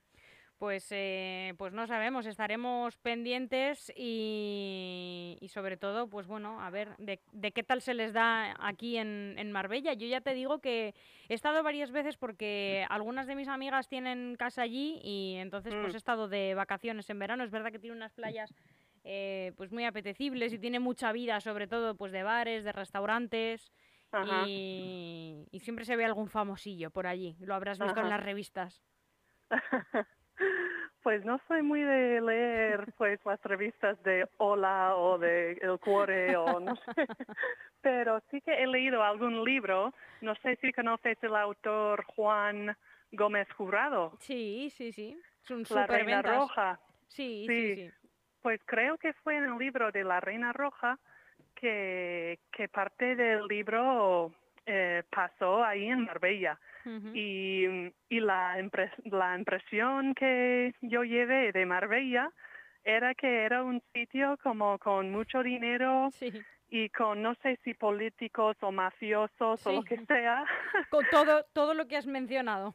Pues, 0.57 0.87
eh, 0.93 1.53
pues 1.59 1.75
no 1.75 1.87
sabemos, 1.87 2.25
estaremos 2.25 2.97
pendientes 2.99 3.93
y, 3.97 5.37
y 5.41 5.49
sobre 5.49 5.77
todo, 5.77 6.09
pues 6.09 6.27
bueno, 6.29 6.63
a 6.63 6.71
ver 6.71 6.97
de, 6.97 7.21
de 7.33 7.53
qué 7.53 7.63
tal 7.65 7.83
se 7.83 7.93
les 7.93 8.13
da 8.15 8.55
aquí 8.61 8.97
en, 8.97 9.35
en 9.37 9.53
Marbella. 9.53 9.93
Yo 9.93 10.07
ya 10.07 10.21
te 10.23 10.33
digo 10.33 10.61
que 10.61 10.95
he 11.29 11.35
estado 11.35 11.63
varias 11.63 11.91
veces 11.91 12.17
porque 12.17 12.87
algunas 12.89 13.27
de 13.27 13.35
mis 13.35 13.49
amigas 13.49 13.89
tienen 13.89 14.37
casa 14.37 14.63
allí 14.63 15.01
y 15.03 15.35
entonces 15.37 15.75
pues 15.75 15.93
Mm. 15.93 15.97
he 15.97 15.99
estado 15.99 16.29
de 16.29 16.55
vacaciones 16.55 17.11
en 17.11 17.19
verano. 17.19 17.45
Es 17.45 17.51
verdad 17.51 17.73
que 17.73 17.81
tiene 17.81 17.97
unas 17.97 18.13
playas 18.15 18.55
eh, 19.05 19.53
pues 19.57 19.71
muy 19.71 19.85
apetecibles 19.85 20.53
y 20.53 20.59
tiene 20.59 20.81
mucha 20.81 21.13
vida, 21.13 21.41
sobre 21.41 21.67
todo 21.67 21.95
pues 21.95 22.11
de 22.13 22.23
bares, 22.23 22.65
de 22.65 22.73
restaurantes. 22.73 23.71
Y, 24.47 25.47
y 25.51 25.61
siempre 25.61 25.85
se 25.85 25.97
ve 25.97 26.05
algún 26.05 26.29
famosillo 26.29 26.91
por 26.91 27.07
allí, 27.09 27.37
lo 27.41 27.55
habrás 27.55 27.81
visto 27.81 28.01
en 28.01 28.09
las 28.09 28.23
revistas. 28.23 28.83
Pues 31.03 31.23
no 31.23 31.39
soy 31.47 31.63
muy 31.63 31.83
de 31.83 32.23
leer 32.23 32.95
pues 32.97 33.21
las 33.27 33.39
revistas 33.43 34.03
de 34.05 34.27
Hola 34.39 34.97
o 34.97 35.19
de 35.19 35.53
El 35.61 35.79
Cuore 35.79 36.35
o 36.35 36.59
no 36.59 36.75
sé, 36.77 36.83
pero 37.83 38.23
sí 38.31 38.41
que 38.41 38.55
he 38.55 38.67
leído 38.67 39.03
algún 39.03 39.45
libro, 39.45 39.93
no 40.23 40.35
sé 40.37 40.57
si 40.63 40.73
conoces 40.73 41.19
el 41.23 41.37
autor 41.37 42.05
Juan 42.07 42.75
Gómez 43.13 43.47
Jurado, 43.53 44.17
Sí, 44.21 44.71
sí, 44.71 44.93
sí. 44.93 45.21
Es 45.43 45.51
un 45.51 45.65
La 45.69 45.87
Reina. 45.87 46.23
Roja. 46.23 46.81
Sí, 47.07 47.45
sí, 47.47 47.75
Sí. 47.75 47.91
sí. 47.91 48.04
Pues 48.45 48.61
creo 48.67 48.99
que 48.99 49.15
fue 49.15 49.39
en 49.39 49.45
el 49.45 49.57
libro 49.57 49.91
de 49.91 50.05
La 50.05 50.21
Reina 50.21 50.53
Roja 50.53 50.99
que, 51.55 52.39
que 52.53 52.69
parte 52.69 53.17
del 53.17 53.47
libro 53.47 54.35
eh, 54.67 55.03
pasó 55.11 55.65
ahí 55.65 55.87
en 55.87 56.05
Marbella. 56.05 56.61
Y, 57.15 57.65
y 58.11 58.21
la, 58.21 58.61
impres- 58.61 58.93
la 59.05 59.39
impresión 59.39 60.15
que 60.15 60.75
yo 60.83 61.05
llevé 61.05 61.53
de 61.53 61.65
Marbella 61.65 62.31
era 62.85 63.15
que 63.15 63.45
era 63.45 63.63
un 63.63 63.81
sitio 63.95 64.37
como 64.43 64.79
con 64.79 65.11
mucho 65.11 65.43
dinero 65.43 66.11
Sí. 66.13 66.31
y 66.69 66.91
con 66.91 67.23
no 67.23 67.35
sé 67.37 67.59
si 67.65 67.73
políticos 67.73 68.59
o 68.61 68.71
mafiosos 68.71 69.67
o 69.67 69.73
lo 69.73 69.85
que 69.85 70.05
sea. 70.05 70.45
Con 70.91 71.07
todo, 71.11 71.47
todo 71.55 71.73
lo 71.73 71.87
que 71.89 71.97
has 71.97 72.07
mencionado. 72.07 72.75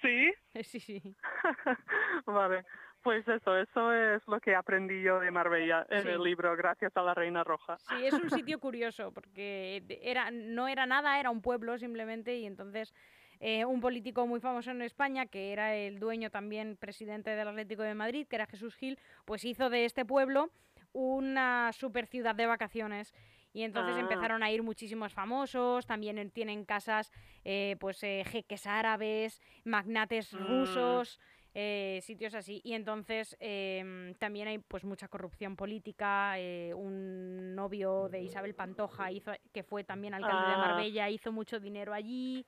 sí, 0.00 0.32
Sí, 0.62 0.80
sí. 0.80 1.02
vale. 2.24 2.64
Pues 3.02 3.26
eso, 3.26 3.56
eso 3.58 3.92
es 3.92 4.22
lo 4.28 4.38
que 4.40 4.54
aprendí 4.54 5.02
yo 5.02 5.18
de 5.18 5.30
Marbella 5.32 5.84
en 5.90 6.02
Sí. 6.02 6.08
el 6.08 6.22
libro 6.22 6.56
Gracias 6.56 6.96
a 6.96 7.02
la 7.02 7.14
Reina 7.14 7.42
Roja. 7.42 7.76
Sí, 7.78 8.06
es 8.06 8.12
un 8.14 8.30
sitio 8.46 8.60
curioso 8.60 9.10
porque 9.12 9.82
era, 10.02 10.30
no 10.30 10.68
era 10.68 10.86
nada, 10.86 11.18
era 11.18 11.30
un 11.30 11.42
pueblo 11.42 11.76
simplemente 11.78 12.36
y 12.36 12.46
entonces 12.46 12.94
eh, 13.40 13.64
un 13.64 13.80
político 13.80 14.24
muy 14.28 14.38
famoso 14.38 14.70
en 14.70 14.82
España, 14.82 15.26
que 15.26 15.52
era 15.52 15.74
el 15.74 15.98
dueño 15.98 16.30
también 16.30 16.76
presidente 16.76 17.30
del 17.30 17.48
Atlético 17.48 17.82
de 17.82 17.94
Madrid, 17.94 18.28
que 18.28 18.36
era 18.36 18.46
Jesús 18.46 18.76
Gil, 18.76 18.96
pues 19.24 19.44
hizo 19.44 19.68
de 19.68 19.84
este 19.84 20.04
pueblo 20.04 20.50
una 20.92 21.72
super 21.72 22.06
ciudad 22.06 22.36
de 22.36 22.46
vacaciones. 22.46 23.12
Y 23.54 23.64
entonces 23.64 23.96
Ah. 23.96 24.00
empezaron 24.00 24.42
a 24.42 24.50
ir 24.50 24.62
muchísimos 24.62 25.12
famosos, 25.12 25.86
también 25.86 26.16
en- 26.18 26.30
tienen 26.30 26.64
casas, 26.64 27.10
eh, 27.44 27.76
pues 27.80 28.02
eh, 28.02 28.22
jeques 28.26 28.66
árabes, 28.66 29.42
magnates 29.64 30.32
Mm. 30.32 30.38
rusos, 30.46 31.20
eh, 31.54 32.00
sitios 32.02 32.34
así. 32.34 32.60
Y 32.64 32.72
entonces 32.74 33.36
em, 33.40 34.14
también 34.14 34.48
hay 34.48 34.58
pues 34.58 34.84
mucha 34.84 35.08
corrupción 35.08 35.56
política. 35.56 36.38
eh, 36.38 36.72
un 36.74 37.54
novio 37.54 38.08
de 38.08 38.22
Isabel 38.22 38.54
Pantoja, 38.54 39.10
hizo, 39.12 39.32
que 39.52 39.62
fue 39.62 39.84
también 39.84 40.14
alcalde 40.14 40.46
de 40.48 40.54
Ah. 40.54 40.58
Marbella, 40.58 41.10
hizo 41.10 41.30
mucho 41.32 41.60
dinero 41.60 41.92
allí. 41.92 42.46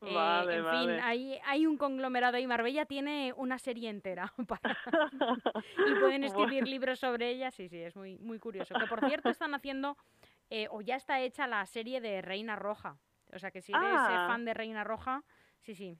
Eh, 0.00 0.14
Vale, 0.14 0.56
en 0.58 0.64
vale. 0.64 0.78
fin, 0.94 1.00
hay, 1.04 1.38
hay 1.44 1.66
un 1.66 1.76
conglomerado 1.76 2.36
ahí. 2.36 2.46
Marbella 2.46 2.86
tiene 2.86 3.32
una 3.36 3.58
serie 3.58 3.90
entera 3.90 4.32
para- 4.48 4.78
y 5.86 5.94
pueden 6.00 6.22
escribir 6.56 6.68
libros 6.68 7.00
sobre 7.00 7.30
ella. 7.30 7.50
Sí, 7.50 7.68
sí, 7.68 7.78
es 7.82 7.96
muy, 7.96 8.16
muy 8.18 8.38
curioso. 8.38 8.74
Que 8.78 8.86
por 8.86 9.04
cierto 9.08 9.28
están 9.28 9.54
haciendo, 9.54 9.96
eh, 10.50 10.68
o 10.70 10.80
ya 10.82 10.94
está 10.96 11.20
hecha 11.20 11.46
la 11.48 11.66
serie 11.66 12.00
de 12.00 12.22
Reina 12.22 12.54
Roja. 12.56 12.96
O 13.32 13.38
sea 13.38 13.50
que 13.50 13.60
si 13.60 13.72
eres 13.72 13.84
eh, 13.84 13.96
Ah. 13.96 14.26
fan 14.28 14.44
de 14.44 14.54
Reina 14.54 14.84
Roja, 14.84 15.22
sí, 15.60 15.74
sí. 15.74 15.98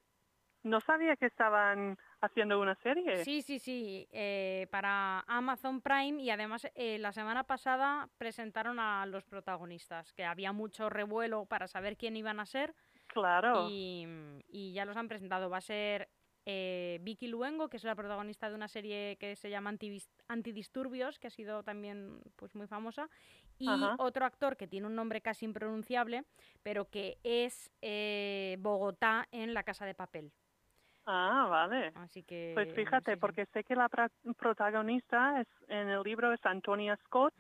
No 0.69 0.81
sabía 0.81 1.17
que 1.17 1.27
estaban 1.27 1.99
haciendo 2.21 2.61
una 2.61 2.75
serie. 2.83 3.25
Sí, 3.25 3.41
sí, 3.43 3.59
sí, 3.59 4.07
eh, 4.13 4.67
para 4.71 5.21
Amazon 5.27 5.81
Prime 5.81 6.21
y 6.23 6.31
además 6.31 6.69
eh, 6.75 6.99
la 6.99 7.13
semana 7.13 7.45
pasada 7.45 8.09
presentaron 8.19 8.79
a 8.79 9.07
los 9.07 9.25
protagonistas, 9.25 10.13
que 10.13 10.25
había 10.25 10.53
mucho 10.53 10.91
revuelo 10.91 11.47
para 11.47 11.69
saber 11.69 11.97
quién 11.97 12.17
iban 12.17 12.39
a 12.39 12.47
ser 12.47 12.75
Claro. 13.07 13.69
y, 13.71 14.07
y 14.49 14.73
ya 14.75 14.85
los 14.85 14.97
han 14.97 15.09
presentado. 15.09 15.49
Va 15.49 15.57
a 15.57 15.63
ser 15.63 16.11
eh, 16.45 16.99
Vicky 17.01 17.29
Luengo, 17.29 17.69
que 17.71 17.79
es 17.79 17.85
la 17.85 17.95
protagonista 17.95 18.49
de 18.51 18.55
una 18.55 18.69
serie 18.69 19.17
que 19.19 19.37
se 19.37 19.49
llama 19.49 19.73
Antivis- 19.73 20.11
Antidisturbios, 20.29 21.19
que 21.19 21.29
ha 21.29 21.31
sido 21.31 21.63
también 21.63 22.21
pues 22.37 22.55
muy 22.55 22.67
famosa, 22.67 23.09
y 23.59 23.69
Ajá. 23.69 23.95
otro 23.99 24.27
actor 24.27 24.57
que 24.57 24.67
tiene 24.69 24.87
un 24.87 24.95
nombre 24.95 25.23
casi 25.23 25.47
impronunciable, 25.47 26.25
pero 26.63 26.91
que 26.91 27.19
es 27.23 27.71
eh, 27.81 28.57
Bogotá 28.61 29.29
en 29.31 29.55
La 29.55 29.63
Casa 29.63 29.87
de 29.87 29.95
Papel. 29.95 30.31
Ah, 31.11 31.47
vale. 31.49 31.91
Así 31.95 32.23
que 32.23 32.53
Pues 32.55 32.71
fíjate, 32.75 33.17
porque 33.17 33.47
sé 33.47 33.65
que 33.65 33.75
la 33.75 33.89
protagonista 34.37 35.41
es, 35.41 35.49
en 35.69 35.89
el 35.89 36.03
libro 36.03 36.33
es 36.35 36.45
Antonia 36.45 36.99
Scott 37.07 37.33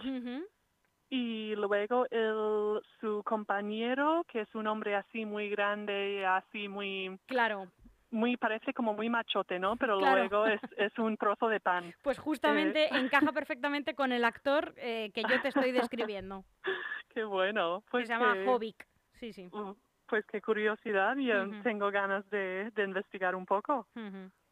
y 1.11 1.55
luego 1.55 2.07
el, 2.11 2.81
su 2.99 3.23
compañero, 3.25 4.25
que 4.27 4.41
es 4.41 4.55
un 4.55 4.67
hombre 4.69 4.95
así 4.97 5.27
muy 5.27 5.51
grande, 5.51 6.25
así 6.25 6.67
muy, 6.67 7.19
Claro, 7.27 7.71
muy 8.11 8.39
parece 8.39 8.73
como 8.73 8.95
muy 8.95 9.11
machote, 9.11 9.59
¿no? 9.59 9.77
Pero 9.77 9.99
Claro. 9.99 10.17
luego 10.17 10.47
es, 10.47 10.61
es 10.79 10.99
un 10.99 11.19
trozo 11.19 11.49
de 11.49 11.61
pan. 11.61 11.93
pues 12.03 12.19
justamente 12.19 12.89
encaja 12.97 13.33
perfectamente 13.33 13.95
con 13.95 14.13
el 14.13 14.25
actor 14.25 14.73
eh, 14.79 15.11
que 15.13 15.25
yo 15.25 15.41
te 15.43 15.49
estoy 15.49 15.73
describiendo, 16.13 16.45
Qué 17.11 17.25
bueno. 17.25 17.83
que 17.83 17.91
Pues 17.91 18.07
se 18.07 18.15
llama 18.15 18.33
que-. 18.33 18.87
Sí, 19.21 19.33
sí. 19.35 19.51
mm, 19.53 19.73
Pues 20.09 20.25
qué 20.27 20.41
curiosidad, 20.41 21.17
yo 21.17 21.49
Ujú. 21.49 21.62
tengo 21.62 21.91
ganas 21.91 22.29
de, 22.31 22.71
de 22.75 22.83
investigar 22.83 23.35
un 23.35 23.45
poco. 23.45 23.87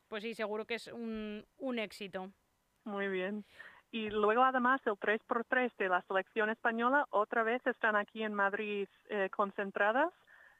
Pues 0.08 0.22
sí, 0.22 0.34
seguro 0.34 0.66
que 0.66 0.74
es 0.74 0.88
un, 0.88 1.44
un 1.58 1.78
éxito. 1.78 2.30
Muy 2.84 3.08
bien. 3.08 3.44
Y 3.90 4.10
luego 4.10 4.42
además 4.44 4.80
el 4.84 4.94
3x3 4.94 5.74
de 5.78 5.88
la 5.88 6.02
selección 6.02 6.50
española 6.50 7.06
otra 7.10 7.42
vez 7.42 7.66
están 7.66 7.96
aquí 7.96 8.22
en 8.22 8.34
Madrid 8.34 8.86
eh, 9.08 9.30
concentradas, 9.30 10.12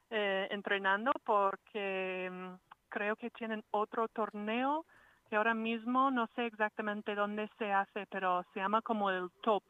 eh, 0.09 0.47
entrenando 0.49 1.11
porque 1.23 2.29
mm, 2.31 2.53
creo 2.89 3.15
que 3.15 3.29
tienen 3.29 3.63
otro 3.71 4.07
torneo 4.07 4.85
que 5.29 5.35
ahora 5.35 5.53
mismo 5.53 6.09
no 6.09 6.27
sé 6.35 6.45
exactamente 6.45 7.13
dónde 7.13 7.49
se 7.59 7.71
hace, 7.71 8.07
pero 8.09 8.43
se 8.53 8.61
llama 8.61 8.81
como 8.81 9.11
el 9.11 9.29
top, 9.41 9.63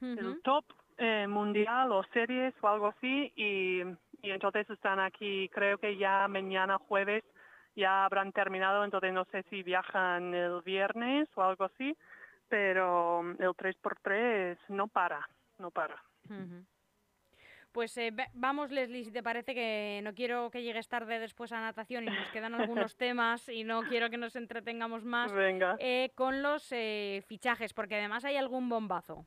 el 0.00 0.42
top 0.42 0.64
eh, 0.98 1.26
mundial 1.28 1.92
o 1.92 2.02
series 2.12 2.54
o 2.62 2.68
algo 2.68 2.88
así 2.88 3.32
y, 3.36 3.82
y 4.22 4.30
entonces 4.30 4.68
están 4.70 5.00
aquí, 5.00 5.48
creo 5.50 5.78
que 5.78 5.96
ya 5.96 6.26
mañana 6.28 6.78
jueves 6.78 7.24
ya 7.76 8.04
habrán 8.04 8.32
terminado, 8.32 8.84
entonces 8.84 9.12
no 9.12 9.24
sé 9.26 9.44
si 9.50 9.62
viajan 9.62 10.34
el 10.34 10.62
viernes 10.62 11.28
o 11.34 11.42
algo 11.42 11.64
así, 11.64 11.96
pero 12.48 13.20
el 13.20 13.50
3x3 13.50 14.56
no 14.68 14.88
para, 14.88 15.28
no 15.58 15.70
para. 15.70 16.02
Pues 17.72 17.94
eh, 17.98 18.10
vamos, 18.32 18.70
Leslie, 18.70 19.04
si 19.04 19.12
te 19.12 19.22
parece 19.22 19.54
que 19.54 20.00
no 20.02 20.14
quiero 20.14 20.50
que 20.50 20.62
llegues 20.62 20.88
tarde 20.88 21.18
después 21.18 21.52
a 21.52 21.60
natación 21.60 22.04
y 22.04 22.06
nos 22.06 22.30
quedan 22.30 22.54
algunos 22.54 22.96
temas 22.96 23.50
y 23.50 23.64
no 23.64 23.82
quiero 23.82 24.08
que 24.08 24.16
nos 24.16 24.34
entretengamos 24.34 25.04
más 25.04 25.30
Venga. 25.30 25.76
eh, 25.78 26.10
con 26.14 26.42
los 26.42 26.72
eh, 26.72 27.22
fichajes, 27.26 27.74
porque 27.74 27.96
además 27.96 28.24
hay 28.24 28.38
algún 28.38 28.70
bombazo. 28.70 29.26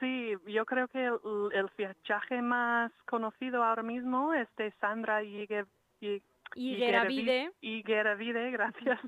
Sí, 0.00 0.34
yo 0.46 0.64
creo 0.64 0.88
que 0.88 1.04
el, 1.04 1.18
el 1.52 1.68
fichaje 1.70 2.40
más 2.42 2.90
conocido 3.06 3.62
ahora 3.62 3.82
mismo 3.82 4.32
es 4.34 4.48
de 4.56 4.70
Sandra 4.80 5.22
Higuer- 5.22 5.66
Hi- 6.00 6.22
Y 6.54 6.74
Higueravi- 6.76 6.84
Geravide, 6.86 7.52
Higueravide, 7.60 8.50
gracias, 8.98 9.00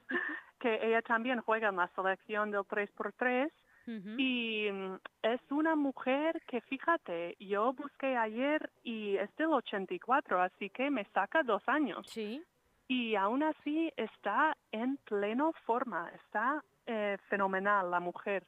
que 0.61 0.79
ella 0.87 1.03
también 1.03 1.41
juega 1.41 1.71
en 1.71 1.77
la 1.77 1.89
selección 1.95 2.51
del 2.51 2.61
3x3 2.63 3.51
ujú, 3.87 4.15
y 4.19 4.69
mm, 4.71 4.95
es 5.23 5.41
una 5.51 5.75
mujer 5.75 6.41
que, 6.47 6.61
fíjate, 6.61 7.35
yo 7.41 7.73
busqué 7.73 8.17
ayer 8.17 8.71
y 8.85 9.17
es 9.17 9.35
del 9.37 9.49
84, 9.55 10.41
así 10.41 10.71
que 10.71 10.91
me 10.91 11.05
saca 11.07 11.43
dos 11.43 11.63
años. 11.67 12.07
sí, 12.09 12.43
Y 12.87 13.15
aún 13.17 13.43
así 13.43 13.91
está 13.97 14.55
en 14.71 14.99
pleno 14.99 15.53
forma, 15.65 16.11
está 16.11 16.63
eh, 16.87 17.17
fenomenal 17.29 17.91
la 17.91 18.01
mujer. 18.01 18.45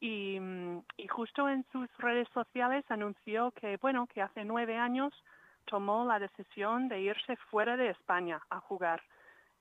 Y, 0.00 0.40
mm, 0.40 0.82
y 0.96 1.08
justo 1.08 1.48
en 1.48 1.64
sus 1.72 1.88
redes 1.98 2.28
sociales 2.32 2.84
anunció 2.88 3.50
que, 3.52 3.76
bueno, 3.76 4.06
que 4.06 4.22
hace 4.22 4.44
nueve 4.44 4.76
años 4.76 5.12
tomó 5.66 6.04
la 6.04 6.18
decisión 6.18 6.88
de 6.88 7.00
irse 7.00 7.36
fuera 7.50 7.76
de 7.76 7.90
España 7.90 8.40
a 8.50 8.60
jugar. 8.60 9.02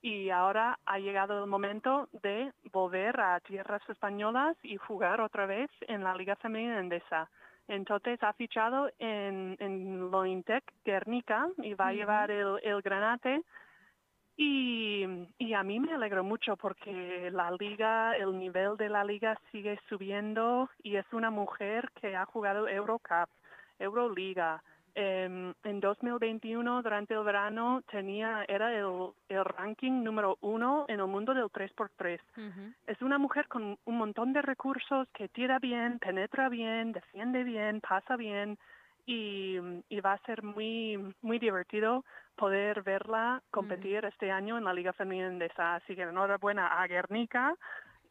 Y 0.02 0.30
ahora 0.30 0.80
ha 0.86 0.98
llegado 0.98 1.44
el 1.44 1.50
momento 1.50 2.08
de 2.24 2.54
volver 2.72 3.20
a 3.20 3.40
tierras 3.42 3.82
españolas 3.90 4.56
y 4.64 4.78
jugar 4.78 5.20
otra 5.20 5.46
vez 5.46 5.70
en 5.88 6.04
la 6.04 6.16
Liga 6.16 6.38
Femenina 6.38 6.80
Endesa. 6.80 7.30
Entonces 7.68 8.22
ha 8.24 8.34
fichado 8.34 8.90
en, 8.98 9.58
en 9.60 10.10
Lointec 10.10 10.64
Guernica 10.86 11.48
y 11.58 11.74
va 11.74 11.88
a 11.90 11.94
llevar 11.94 12.32
el, 12.32 12.60
el 12.64 12.82
granate 12.82 13.44
y, 14.42 15.06
y 15.38 15.54
a 15.54 15.64
mí 15.64 15.82
me 15.82 15.94
alegro 15.94 16.24
mucho 16.24 16.56
porque 16.56 17.30
la 17.30 17.52
liga, 17.52 18.16
el 18.16 18.38
nivel 18.38 18.78
de 18.78 18.88
la 18.88 19.04
liga 19.04 19.38
sigue 19.52 19.78
subiendo 19.90 20.70
y 20.82 20.96
es 20.96 21.06
una 21.12 21.30
mujer 21.30 21.92
que 22.00 22.16
ha 22.16 22.26
jugado 22.26 22.70
Eurocup, 22.70 23.28
Euroliga. 23.78 24.64
Em, 24.96 25.54
en 25.66 25.80
2021, 25.82 26.82
durante 26.82 27.16
el 27.16 27.24
verano, 27.26 27.82
tenía, 27.92 28.46
era 28.48 28.74
el, 28.74 29.10
el 29.28 29.44
ranking 29.44 30.04
número 30.04 30.38
uno 30.40 30.86
en 30.88 31.02
el 31.02 31.08
mundo 31.08 31.34
del 31.34 31.50
3x3. 31.52 32.22
ujú, 32.38 32.74
Es 32.88 33.02
una 33.02 33.18
mujer 33.18 33.46
con 33.50 33.78
un 33.84 33.98
montón 33.98 34.32
de 34.32 34.42
recursos 34.42 35.06
que 35.14 35.28
tira 35.28 35.60
bien, 35.60 36.00
penetra 36.00 36.48
bien, 36.48 36.94
defiende 36.94 37.44
bien, 37.44 37.82
pasa 37.82 38.16
bien 38.16 38.58
y, 39.10 39.58
y 39.90 40.02
va 40.02 40.14
a 40.14 40.26
ser 40.28 40.44
muy 40.44 41.16
muy 41.22 41.40
divertido 41.40 42.06
poder 42.36 42.84
verla 42.84 43.42
competir 43.50 44.06
este 44.06 44.30
año 44.30 44.58
en 44.58 44.64
la 44.66 44.74
Liga 44.74 44.94
Femenina. 44.94 45.48
Así 45.76 45.96
que 45.96 46.04
enhorabuena 46.04 46.80
a 46.80 46.86
Guernica 46.86 47.56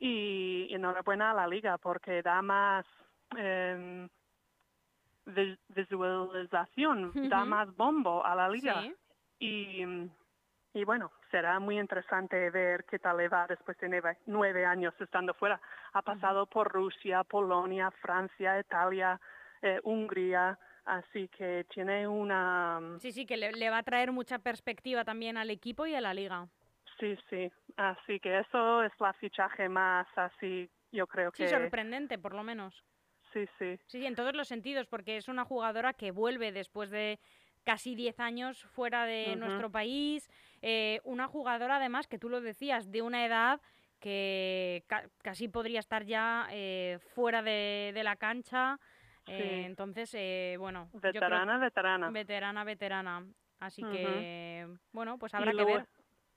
y 0.00 0.66
enhorabuena 0.74 1.30
a 1.30 1.34
la 1.34 1.46
Liga 1.46 1.78
porque 1.78 2.20
da 2.20 2.42
más 2.42 2.84
vi- 5.26 5.58
visualización, 5.68 7.12
da 7.28 7.44
más 7.44 7.68
bombo 7.76 8.24
a 8.24 8.34
la 8.34 8.48
Liga. 8.48 8.82
sí. 8.82 8.94
Y, 9.38 9.84
y 10.74 10.84
bueno, 10.84 11.12
será 11.30 11.60
muy 11.60 11.78
interesante 11.78 12.50
ver 12.50 12.84
qué 12.86 12.98
tal 12.98 13.18
le 13.18 13.28
va 13.28 13.46
después 13.46 13.78
de 13.78 13.88
nueve, 13.88 14.18
nueve 14.26 14.66
años 14.66 14.94
estando 15.00 15.32
fuera. 15.34 15.60
Ha 15.92 16.02
pasado 16.02 16.46
por 16.46 16.72
Rusia, 16.72 17.22
Polonia, 17.22 17.90
Francia, 18.02 18.58
Italia, 18.58 19.20
eh, 19.62 19.80
Hungría, 19.84 20.58
así 20.88 21.28
que 21.28 21.64
tiene 21.72 22.06
una... 22.08 22.96
Sí, 23.00 23.12
sí, 23.12 23.26
que 23.26 23.36
le, 23.36 23.52
le 23.52 23.70
va 23.70 23.78
a 23.78 23.82
traer 23.82 24.12
mucha 24.12 24.38
perspectiva 24.38 25.04
también 25.04 25.36
al 25.36 25.50
equipo 25.50 25.86
y 25.86 25.94
a 25.94 26.00
la 26.00 26.14
liga. 26.14 26.48
Sí, 26.98 27.16
sí, 27.30 27.50
así 27.76 28.18
que 28.18 28.40
eso 28.40 28.82
es 28.82 28.92
la 28.98 29.12
fichaje 29.14 29.68
más 29.68 30.06
así, 30.16 30.68
yo 30.90 31.06
creo 31.06 31.30
Sí, 31.32 31.44
que... 31.44 31.48
sorprendente, 31.48 32.18
por 32.18 32.34
lo 32.34 32.42
menos. 32.42 32.74
Sí, 33.32 33.46
sí, 33.58 33.76
Sí, 33.86 34.00
sí, 34.00 34.06
en 34.06 34.14
todos 34.16 34.34
los 34.34 34.48
sentidos, 34.48 34.86
porque 34.86 35.16
es 35.16 35.28
una 35.28 35.44
jugadora 35.44 35.92
que 35.92 36.10
vuelve 36.10 36.50
después 36.50 36.90
de 36.90 37.20
casi 37.64 37.94
10 37.94 38.18
años 38.18 38.64
fuera 38.64 39.04
de 39.04 39.36
nuestro 39.36 39.70
país. 39.70 40.28
eh, 40.62 41.00
una 41.04 41.28
jugadora, 41.28 41.76
además, 41.76 42.08
que 42.08 42.18
tú 42.18 42.28
lo 42.28 42.40
decías, 42.40 42.90
de 42.90 43.02
una 43.02 43.24
edad 43.24 43.60
que 44.00 44.84
ca- 44.88 45.08
casi 45.22 45.48
podría 45.48 45.80
estar 45.80 46.04
ya 46.04 46.48
eh, 46.50 46.98
fuera 47.14 47.42
de, 47.42 47.92
de 47.94 48.02
la 48.04 48.16
cancha. 48.16 48.78
Eh, 49.28 49.64
entonces, 49.66 50.10
eh, 50.14 50.56
bueno, 50.58 50.88
yo 50.92 51.00
creo- 51.00 51.12
veterana, 51.12 51.58
veterana. 51.58 52.10
veterana, 52.10 52.64
veterana. 52.64 53.24
Así 53.60 53.82
que, 53.82 54.68
bueno, 54.92 55.18
pues 55.18 55.34
habrá 55.34 55.52
que 55.52 55.64
ver. 55.64 55.86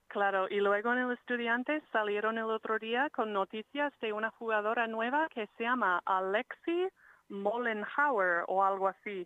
Claro, 0.08 0.48
y 0.50 0.60
luego 0.60 0.92
en 0.92 1.00
el 1.00 1.12
Estudiantes 1.14 1.84
salieron 1.92 2.38
el 2.38 2.46
otro 2.46 2.78
día 2.80 3.10
con 3.12 3.32
noticias 3.32 3.94
de 4.02 4.12
una 4.12 4.30
jugadora 4.32 4.86
nueva 4.88 5.30
que 5.30 5.48
se 5.58 5.64
llama 5.64 6.02
Alexi 6.06 6.88
Mollenhauer 7.30 8.44
o 8.48 8.64
algo 8.64 8.88
así. 8.90 9.26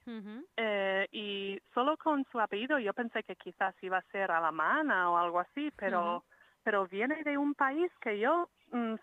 Eh, 0.57 1.07
y 1.11 1.59
solo 1.73 1.97
con 1.97 2.25
su 2.31 2.39
apellido 2.39 2.77
yo 2.79 2.93
pensé 2.93 3.23
que 3.23 3.35
quizás 3.35 3.75
iba 3.81 3.97
a 3.97 4.01
ser 4.11 4.31
alemana 4.31 5.09
o 5.09 5.17
algo 5.17 5.39
así, 5.39 5.71
pero, 5.75 6.23
pero 6.63 6.85
viene 6.87 7.23
de 7.23 7.37
un 7.37 7.55
país 7.55 7.91
que 8.01 8.19
yo, 8.19 8.49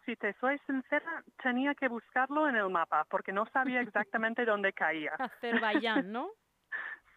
si 0.04 0.16
te 0.16 0.32
soy 0.35 0.58
sincera, 0.66 1.22
tenía 1.42 1.74
que 1.74 1.88
buscarlo 1.88 2.48
en 2.48 2.56
el 2.56 2.68
mapa 2.70 3.04
porque 3.11 3.32
no 3.32 3.46
sabía 3.46 3.80
exactamente 4.11 4.44
dónde 4.44 4.72
caía. 4.72 5.12
Azerbaiyán, 5.18 6.12
¿no? 6.12 6.30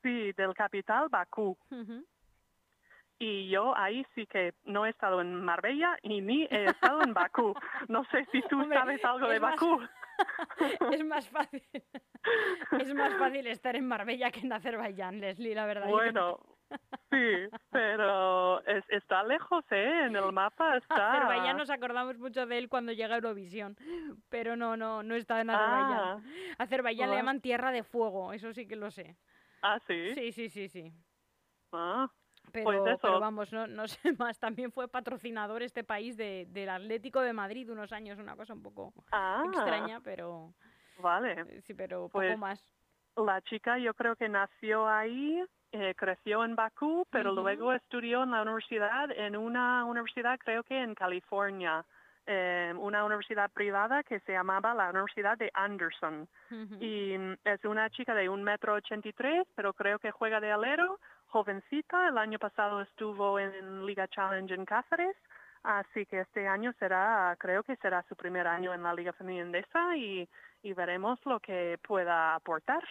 Sí, 0.03 0.33
del 0.33 0.53
capital 0.53 1.09
Bakú. 1.09 1.57
Y 3.17 3.49
yo 3.49 3.75
ahí 3.75 4.05
sí 4.13 4.27
que 4.27 4.53
no 4.65 4.85
he 4.85 4.89
estado 4.89 5.19
en 5.21 5.43
Marbella 5.43 5.97
y 6.03 6.21
ni 6.21 6.43
he 6.43 6.65
estado 6.65 7.01
en 7.01 7.13
Bakú. 7.13 7.55
No 7.87 8.03
sé 8.11 8.25
si 8.31 8.41
tú 8.43 8.61
Hombre, 8.61 8.77
sabes 8.77 9.03
algo 9.03 9.27
de 9.27 9.39
más- 9.39 9.55
Bakú. 9.55 9.81
es 10.93 11.03
más 11.05 11.27
fácil. 11.29 11.63
es 12.79 12.93
más 12.93 13.15
fácil 13.17 13.47
estar 13.47 13.75
en 13.75 13.87
Marbella 13.87 14.29
que 14.29 14.41
en 14.41 14.53
Azerbaiyán, 14.53 15.19
Leslie, 15.21 15.55
la 15.55 15.65
verdad. 15.65 15.87
Bueno, 15.89 16.39
sí, 17.11 17.47
pero 17.71 18.61
es- 18.65 18.83
está 18.89 19.23
lejos, 19.23 19.63
¿eh? 19.71 20.05
En 20.07 20.15
el 20.15 20.31
mapa 20.31 20.77
está... 20.77 21.13
Azerbaiyán 21.13 21.57
nos 21.57 21.69
acordamos 21.69 22.17
mucho 22.17 22.45
de 22.45 22.57
él 22.57 22.69
cuando 22.69 22.91
llega 22.91 23.13
a 23.15 23.17
Eurovisión, 23.17 23.75
pero 24.29 24.55
no, 24.55 24.75
no, 24.77 25.03
no 25.03 25.15
está 25.15 25.41
en 25.41 25.49
Azerbaiyán. 25.49 25.99
Ah, 26.03 26.19
Azerbaiyán 26.57 27.09
le 27.09 27.15
ah. 27.15 27.19
llaman 27.19 27.41
Tierra 27.41 27.71
de 27.71 27.83
Fuego, 27.83 28.33
eso 28.33 28.51
sí 28.53 28.67
que 28.67 28.75
lo 28.75 28.91
sé. 28.91 29.15
ah, 29.61 29.79
sí. 29.87 30.13
Sí, 30.15 30.31
sí, 30.31 30.49
sí, 30.49 30.67
sí. 30.69 30.93
Ah, 31.71 32.07
Pero, 32.51 32.65
Pues 32.83 32.99
pero 33.01 33.19
vamos, 33.19 33.51
no, 33.51 33.67
no 33.67 33.87
sé 33.87 33.99
más. 34.19 34.39
También 34.39 34.71
fue 34.71 34.87
patrocinador 34.87 35.61
este 35.63 35.83
país 35.83 36.15
de, 36.17 36.45
del 36.49 36.69
Atlético 36.69 37.21
de 37.21 37.33
Madrid 37.33 37.69
unos 37.69 37.91
años, 37.91 38.19
una 38.19 38.35
cosa 38.35 38.53
un 38.53 38.61
poco 38.61 38.93
ah, 39.11 39.43
extraña, 39.45 39.99
pero 40.01 40.53
Vale. 40.97 41.33
eh, 41.41 41.61
sí, 41.61 41.73
pero 41.73 42.07
Pues, 42.09 42.29
poco 42.29 42.37
más. 42.39 42.63
La 43.17 43.41
chica 43.41 43.77
yo 43.77 43.93
creo 43.93 44.15
que 44.15 44.27
nació 44.29 44.87
ahí, 44.87 45.41
eh, 45.75 45.93
creció 45.95 46.45
en 46.45 46.55
Bakú, 46.55 47.05
pero 47.09 47.33
luego 47.33 47.73
estudió 47.73 48.23
en 48.23 48.31
la 48.31 48.41
universidad, 48.43 49.11
en 49.11 49.35
una 49.35 49.83
universidad 49.83 50.39
creo 50.39 50.63
que 50.63 50.81
en 50.81 50.95
California, 50.95 51.83
eh, 52.25 52.73
una 52.77 53.03
universidad 53.03 53.51
privada 53.51 54.01
que 54.03 54.21
se 54.21 54.31
llamaba 54.31 54.73
la 54.73 54.89
Universidad 54.89 55.37
de 55.37 55.51
Anderson. 55.53 56.27
Y 56.79 57.17
mm, 57.17 57.33
es 57.43 57.65
una 57.65 57.89
chica 57.89 58.15
de 58.15 58.29
un 58.29 58.41
metro 58.41 58.75
ochenta 58.75 59.07
y 59.09 59.13
tres, 59.13 59.45
pero 59.53 59.73
creo 59.73 59.99
que 59.99 60.11
juega 60.11 60.39
de 60.39 60.51
alero, 60.51 60.99
jovencita. 61.27 62.07
El 62.07 62.17
año 62.17 62.39
pasado 62.39 62.81
estuvo 62.81 63.37
en 63.37 63.85
Liga 63.85 64.07
Challenge 64.07 64.53
en 64.53 64.65
Cáceres, 64.65 65.15
así 65.63 66.05
que 66.05 66.21
este 66.21 66.47
año 66.47 66.71
será, 66.79 67.35
creo 67.37 67.63
que 67.63 67.75
será 67.75 68.01
su 68.03 68.15
primer 68.15 68.47
año 68.47 68.73
en 68.73 68.81
la 68.81 68.93
Liga 68.93 69.11
Femenina 69.11 69.59
y, 69.97 70.27
y 70.63 70.73
veremos 70.73 71.19
lo 71.25 71.39
que 71.41 71.77
pueda 71.85 72.35
aportar. 72.35 72.83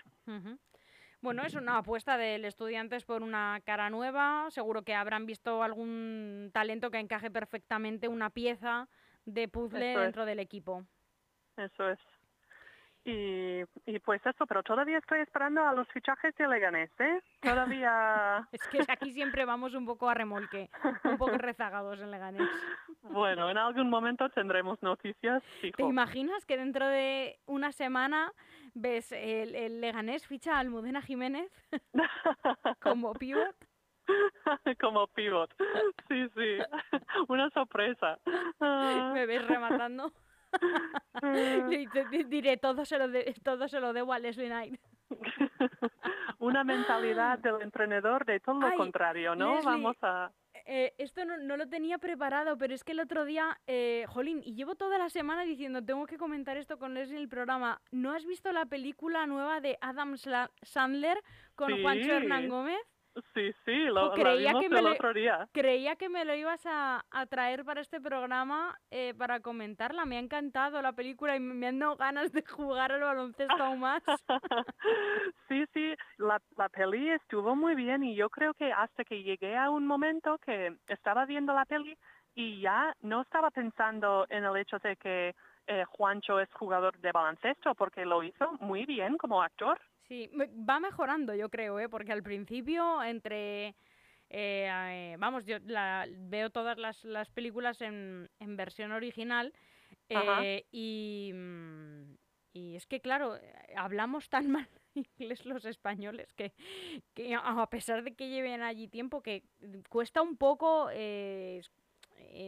Bueno, 1.24 1.42
es 1.42 1.54
una 1.54 1.78
apuesta 1.78 2.18
del 2.18 2.44
Estudiantes 2.44 3.06
por 3.06 3.22
una 3.22 3.58
cara 3.64 3.88
nueva. 3.88 4.50
Seguro 4.50 4.82
que 4.82 4.94
habrán 4.94 5.24
visto 5.24 5.62
algún 5.62 6.50
talento 6.52 6.90
que 6.90 6.98
encaje 6.98 7.30
perfectamente 7.30 8.08
una 8.08 8.28
pieza 8.28 8.90
de 9.24 9.48
puzzle 9.48 9.94
es. 9.94 9.98
dentro 9.98 10.26
del 10.26 10.38
equipo. 10.38 10.84
Eso 11.56 11.88
es. 11.88 11.98
Y, 13.07 13.61
y 13.85 13.99
pues 13.99 14.25
eso, 14.25 14.47
pero 14.47 14.62
todavía 14.62 14.97
estoy 14.97 15.21
esperando 15.21 15.62
a 15.62 15.75
los 15.75 15.87
fichajes 15.88 16.35
de 16.37 16.49
Leganés, 16.49 16.90
¿eh? 16.99 17.21
Todavía, 17.40 18.49
Es 18.53 18.67
que 18.69 18.81
aquí 18.88 19.12
siempre 19.12 19.45
vamos 19.45 19.75
un 19.75 19.85
poco 19.85 20.09
a 20.09 20.14
remolque, 20.14 20.71
un 21.05 21.19
poco 21.19 21.37
rezagados 21.37 22.01
en 22.01 22.11
Leganés. 22.11 22.49
bueno, 23.03 23.51
en 23.51 23.59
algún 23.59 23.90
momento 23.90 24.31
tendremos 24.31 24.83
noticias, 24.83 25.43
¿Te 25.61 25.83
imaginas 25.83 26.47
que 26.47 26.57
dentro 26.57 26.87
de 26.88 27.38
una 27.47 27.73
semana 27.73 28.33
ves 28.73 29.12
el, 29.12 29.55
el 29.55 29.81
Leganés 29.83 30.27
ficha 30.27 30.57
a 30.57 30.61
Almudena 30.61 31.03
Jiménez 31.03 31.53
como 32.83 33.12
pivot? 33.12 33.55
como 34.81 35.07
pivot. 35.09 35.55
Sí, 36.09 36.29
sí. 36.35 36.59
Una 37.29 37.51
sorpresa. 37.51 38.19
Me 38.61 39.27
ves 39.27 39.47
rematando. 39.47 40.12
Te 41.21 42.25
diré, 42.27 42.57
todo 42.57 42.85
se, 42.85 42.99
lo 42.99 43.09
de- 43.09 43.35
todo 43.43 43.69
se 43.69 43.81
lo 43.81 43.93
debo 43.93 44.12
a 44.12 44.19
Leslie 44.19 44.47
Knight. 44.49 44.81
Una 46.38 46.64
mentalidad 46.64 47.38
del 47.38 47.62
emprendedor 47.62 48.25
de 48.25 48.40
todo 48.40 48.61
lo 48.61 48.67
Ay, 48.67 48.77
contrario, 48.77 49.35
¿no? 49.35 49.55
Leslie. 49.57 49.71
Vamos 49.71 49.97
a... 50.03 50.31
Eh, 50.67 50.95
esto 50.97 51.25
no, 51.27 51.37
no 51.37 51.57
lo 51.59 51.69
tenía 51.69 51.99
preparado, 51.99 52.57
pero 52.57 52.75
es 52.75 52.85
que 52.85 52.93
el 52.93 53.01
otro 53.01 53.25
día, 53.27 53.59
eh, 53.67 54.07
jolín, 54.09 54.40
y 54.43 54.55
llevo 54.55 54.77
toda 54.77 54.97
la 54.97 55.11
semana 55.11 55.43
diciendo, 55.45 55.85
tengo 55.85 56.07
que 56.07 56.17
comentar 56.17 56.57
esto 56.57 56.79
con 56.79 56.95
Leslie 56.95 57.17
en 57.17 57.23
el 57.23 57.29
programa. 57.29 57.81
¿No 57.93 58.12
has 58.12 58.25
visto 58.25 58.51
la 58.51 58.64
película 58.64 59.27
nueva 59.27 59.61
de 59.61 59.77
Adam 59.83 60.17
Sandler 60.62 61.19
con 61.55 61.83
Juancho 61.83 62.05
Sí. 62.05 62.11
Hernán 62.11 62.49
Gómez? 62.49 62.79
Sí, 63.33 63.53
sí, 63.64 63.85
lo, 63.87 64.07
lo 64.07 64.14
creía 64.14 64.48
vimos 64.48 64.62
que 64.62 64.68
me 64.70 64.79
el 64.79 64.85
lo- 64.87 64.90
otro 64.92 65.12
día. 65.14 65.48
Creía 65.53 65.94
que 65.96 66.09
me 66.09 66.24
lo 66.24 66.35
ibas 66.35 66.64
a, 66.66 67.05
a 67.11 67.27
traer 67.27 67.64
para 67.64 67.81
este 67.81 68.00
programa 68.00 68.77
eh, 68.90 69.14
para 69.16 69.38
comentarla. 69.40 70.05
Me 70.05 70.16
ha 70.16 70.20
encantado 70.20 70.83
la 70.83 70.92
película 70.92 71.37
y 71.37 71.40
me 71.40 71.68
han 71.68 71.79
dado 71.79 71.96
ganas 71.96 72.33
de 72.33 72.42
jugar 72.42 72.90
al 72.92 73.03
baloncesto 73.03 73.62
aún 73.62 73.81
más. 73.81 74.03
sí, 75.48 75.64
sí, 75.72 75.94
la, 76.18 76.40
la 76.57 76.68
peli 76.68 77.11
estuvo 77.11 77.55
muy 77.55 77.74
bien 77.74 78.03
y 78.03 78.14
yo 78.16 78.29
creo 78.31 78.53
que 78.55 78.72
hasta 78.72 79.05
que 79.05 79.22
llegué 79.22 79.57
a 79.57 79.70
un 79.70 79.87
momento 79.87 80.38
que 80.38 80.77
estaba 80.88 81.24
viendo 81.24 81.55
la 81.55 81.64
peli 81.66 81.96
y 82.35 82.61
ya 82.61 82.94
no 83.00 83.22
estaba 83.22 83.50
pensando 83.53 84.27
en 84.29 84.44
el 84.44 84.57
hecho 84.57 84.79
de 84.81 84.96
que 84.96 85.35
eh, 85.66 85.85
Juancho 85.85 86.40
es 86.40 86.53
jugador 86.53 86.98
de 86.98 87.12
baloncesto 87.12 87.74
porque 87.74 88.05
lo 88.05 88.22
hizo 88.22 88.53
muy 88.61 88.85
bien 88.87 89.16
como 89.16 89.40
actor. 89.42 89.81
Sí, 90.09 90.31
va 90.69 90.81
mejorando, 90.81 91.35
yo 91.35 91.49
creo, 91.49 91.81
¿eh? 91.81 91.88
porque 91.88 92.12
al 92.12 92.23
principio 92.23 93.03
entre... 93.03 93.69
eh, 93.69 94.69
eh, 94.71 95.17
vamos, 95.19 95.47
yo 95.47 95.59
la, 95.61 96.07
veo 96.11 96.51
todas 96.51 96.77
las, 96.79 97.05
las 97.05 97.31
películas 97.31 97.81
en, 97.81 98.29
en 98.38 98.57
versión 98.57 98.93
original 98.93 99.53
eh, 100.11 100.67
y, 100.73 101.31
mm, 101.35 102.17
y 102.53 102.77
es 102.77 102.87
que, 102.87 103.01
claro, 103.01 103.37
eh, 103.37 103.55
hablamos 103.77 104.29
tan 104.29 104.51
mal 104.51 104.69
inglés 104.95 105.45
los 105.47 105.64
españoles 105.64 106.33
que, 106.35 106.53
que 107.14 107.35
a 107.35 107.67
pesar 107.71 108.05
de 108.05 108.14
que 108.14 108.29
lleven 108.29 108.62
allí 108.62 108.88
tiempo, 108.88 109.23
que 109.23 109.45
cuesta 109.88 110.21
un 110.23 110.37
poco... 110.37 110.88
eh, 110.93 111.62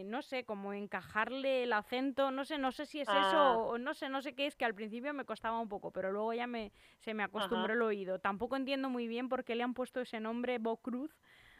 no 0.07 0.21
sé, 0.21 0.43
como 0.43 0.73
encajarle 0.73 1.63
el 1.63 1.73
acento, 1.73 2.31
no 2.31 2.45
sé, 2.45 2.57
no 2.57 2.71
sé 2.71 2.85
si 2.85 3.01
es 3.01 3.07
Ah. 3.09 3.27
eso 3.27 3.67
o 3.67 3.77
no 3.77 3.93
sé, 3.93 4.09
no 4.09 4.21
sé 4.21 4.33
qué 4.33 4.47
es, 4.47 4.55
que 4.55 4.65
al 4.65 4.73
principio 4.73 5.13
me 5.13 5.25
costaba 5.25 5.59
un 5.59 5.69
poco, 5.69 5.91
pero 5.91 6.11
luego 6.11 6.33
ya 6.33 6.47
me, 6.47 6.71
se 6.99 7.13
me 7.13 7.23
acostumbró 7.23 7.73
el 7.73 7.81
oído. 7.81 8.19
Tampoco 8.19 8.55
entiendo 8.55 8.89
muy 8.89 9.07
bien 9.07 9.29
por 9.29 9.43
qué 9.43 9.55
le 9.55 9.63
han 9.63 9.73
puesto 9.73 10.01
ese 10.01 10.19
nombre 10.19 10.57
Bo 10.59 10.77
Cruz 10.77 11.15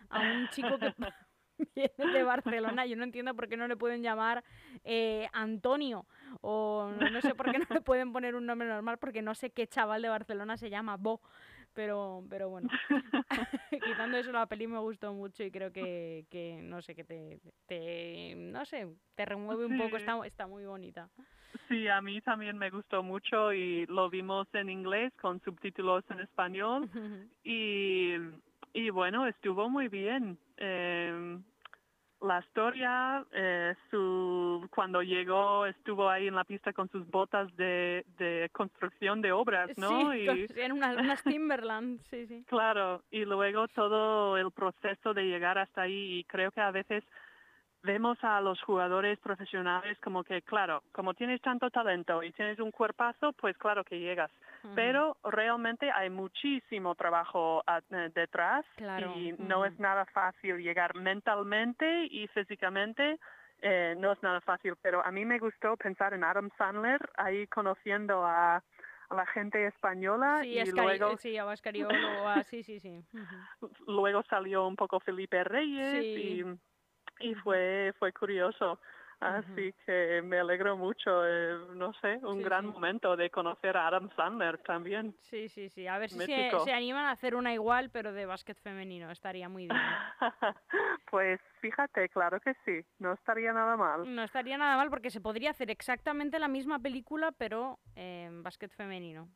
a 0.10 0.20
un 0.22 0.48
chico 0.50 0.78
que 0.80 0.94
viene 1.76 2.14
de 2.14 2.24
Barcelona. 2.24 2.86
Yo 2.86 2.96
no 2.96 3.04
entiendo 3.04 3.34
por 3.36 3.48
qué 3.48 3.58
no 3.58 3.68
le 3.68 3.76
pueden 3.76 4.02
llamar 4.04 4.44
eh, 4.84 5.28
Antonio 5.34 6.06
o 6.42 6.92
no 7.12 7.22
sé 7.22 7.36
por 7.36 7.52
qué 7.52 7.60
no 7.60 7.66
le 7.70 7.82
pueden 7.82 8.14
poner 8.14 8.36
un 8.36 8.46
nombre 8.46 8.68
normal 8.68 8.98
porque 9.00 9.22
no 9.22 9.36
sé 9.36 9.50
qué 9.52 9.68
chaval 9.68 10.02
de 10.02 10.10
Barcelona 10.10 10.58
se 10.58 10.70
llama 10.70 10.98
Bo. 10.98 11.22
Pero, 11.78 12.24
pero 12.28 12.50
bueno, 12.50 12.70
quitando 13.84 14.18
eso 14.18 14.32
la 14.32 14.48
peli 14.48 14.66
me 14.66 14.80
gustó 14.80 15.13
mucho 15.13 15.44
y 15.44 15.52
creo 15.52 15.72
que, 15.72 16.26
que 16.32 16.60
no 16.63 16.82
sé, 16.82 16.96
que 16.96 17.04
te, 17.04 17.40
te- 17.68 18.34
no 18.36 18.66
sé, 18.66 18.88
te 19.16 19.26
remueve 19.26 19.68
un 19.68 19.78
poco, 19.78 19.96
está, 19.98 20.26
está 20.26 20.48
muy 20.48 20.66
bonita. 20.66 21.08
Sí, 21.70 21.88
a 21.88 22.02
mí 22.02 22.20
también 22.22 22.58
me 22.58 22.72
gustó 22.72 23.04
mucho 23.04 23.54
y 23.54 23.86
lo 23.86 24.10
vimos 24.10 24.48
en 24.54 24.70
inglés 24.72 25.13
con 25.22 25.40
subtítulos 25.42 26.04
en 26.10 26.22
español 26.22 26.90
y, 27.44 28.13
y 28.74 28.90
bueno, 28.90 29.28
estuvo 29.28 29.70
muy 29.70 29.88
bien. 29.88 30.36
Eh, 30.58 31.40
la 32.21 32.39
historia, 32.39 33.25
eh, 33.32 33.75
su, 33.91 34.67
cuando 34.73 35.01
llegó 35.01 35.65
estuvo 35.65 36.10
ahí 36.10 36.27
en 36.27 36.36
la 36.36 36.43
pista 36.43 36.73
con 36.73 36.89
sus 36.89 37.08
botas 37.10 37.56
de, 37.58 38.06
de 38.17 38.49
construcción 38.51 39.21
de 39.21 39.32
obras, 39.32 39.69
¿no? 39.77 40.12
Sí, 40.12 40.25
y, 40.25 40.60
en 40.60 40.71
unas, 40.71 40.97
unas 40.97 41.23
Timberland, 41.23 41.99
sí, 42.10 42.25
sí. 42.27 42.43
Claro, 42.47 43.03
y 43.12 43.25
luego 43.25 43.67
todo 43.67 44.38
el 44.38 44.51
proceso 44.51 45.13
de 45.13 45.23
llegar 45.23 45.58
hasta 45.58 45.84
ahí 45.84 46.19
y 46.19 46.23
creo 46.23 46.51
que 46.51 46.62
a 46.62 46.71
veces 46.71 47.03
vemos 47.84 48.18
a 48.24 48.42
los 48.42 48.62
jugadores 48.63 49.18
profesionales 49.20 49.98
como 50.00 50.24
que, 50.24 50.42
claro, 50.42 50.84
como 50.92 51.13
tienes 51.13 51.42
tanto 51.42 51.70
talento 51.70 52.22
y 52.24 52.32
tienes 52.32 52.60
un 52.60 52.72
cuerpazo, 52.72 53.34
pues 53.34 53.58
claro 53.58 53.84
que 53.84 54.00
llegas. 54.00 54.32
Pero 54.76 55.16
realmente 55.24 55.90
hay 55.92 56.10
muchísimo 56.10 56.94
trabajo 56.96 57.63
a- 57.66 57.80
eh, 57.90 58.12
detrás 58.13 58.66
Claro, 58.76 59.13
y 59.16 59.34
no 59.38 59.63
es 59.66 59.80
nada 59.80 60.06
fácil 60.08 60.58
llegar 60.58 60.94
mentalmente 60.96 62.06
y 62.10 62.28
físicamente. 62.28 63.20
eh, 63.60 63.96
no 63.98 64.12
es 64.12 64.22
nada 64.22 64.40
fácil, 64.42 64.76
pero 64.84 65.04
a 65.04 65.10
mí 65.12 65.26
me 65.26 65.40
gustó 65.40 65.76
pensar 65.78 66.13
en 66.13 66.24
Adam 66.24 66.52
Sandler 66.60 67.00
ahí 67.18 67.48
conociendo 67.48 68.24
a, 68.24 68.58
a 69.10 69.16
la 69.16 69.26
gente 69.26 69.66
española 69.66 70.42
Sí, 70.44 70.50
y 70.50 70.60
Escari- 70.60 70.74
luego 71.00 71.18
sí, 71.18 71.36
a 71.40 71.44
Bascariolo, 71.44 72.22
o 72.22 72.28
a- 72.28 72.44
sí, 72.44 72.62
sí, 72.62 72.80
sí. 72.80 73.04
ujú. 73.13 73.36
luego 73.88 74.22
salió 74.30 74.68
un 74.68 74.76
poco 74.76 75.00
Felipe 75.00 75.44
Reyes 75.44 76.06
Sí. 76.06 76.44
y, 76.44 76.44
y 77.19 77.34
fue 77.36 77.93
fue 77.99 78.12
curioso 78.13 78.80
así 79.19 79.73
que 79.86 80.21
me 80.23 80.38
alegro 80.39 80.77
mucho 80.77 81.25
eh, 81.25 81.58
no 81.73 81.91
sé 81.93 82.19
un 82.21 82.38
Sí, 82.38 82.43
gran 82.43 82.65
sí. 82.65 82.71
momento 82.71 83.15
de 83.17 83.32
conocer 83.32 83.75
a 83.75 83.88
Adam 83.88 84.10
Sandler 84.15 84.60
también 84.60 85.15
Sí, 85.21 85.49
sí, 85.49 85.69
sí. 85.69 85.88
A 85.88 85.97
ver 85.97 86.10
si 86.12 86.19
se, 86.19 86.51
se 86.63 86.71
animan 86.71 87.06
a 87.06 87.12
hacer 87.12 87.34
una 87.36 87.51
igual, 87.53 87.89
pero 87.89 88.13
de 88.13 88.25
básquet 88.27 88.58
femenino. 88.62 89.10
Estaría 89.12 89.49
muy 89.49 89.67
bien. 89.67 89.82
pues 91.12 91.39
fíjate 91.62 92.10
claro 92.10 92.39
que 92.39 92.53
sí 92.63 92.86
no 92.99 93.13
estaría 93.13 93.51
nada 93.53 93.75
mal 93.75 94.13
No 94.15 94.21
estaría 94.23 94.58
nada 94.58 94.77
mal 94.77 94.89
porque 94.89 95.10
se 95.10 95.19
podría 95.21 95.49
hacer 95.49 95.71
exactamente 95.71 96.38
la 96.39 96.47
misma 96.47 96.77
película, 96.80 97.32
pero 97.32 97.80
en 97.95 98.43
básquet 98.43 98.71
femenino. 98.71 99.27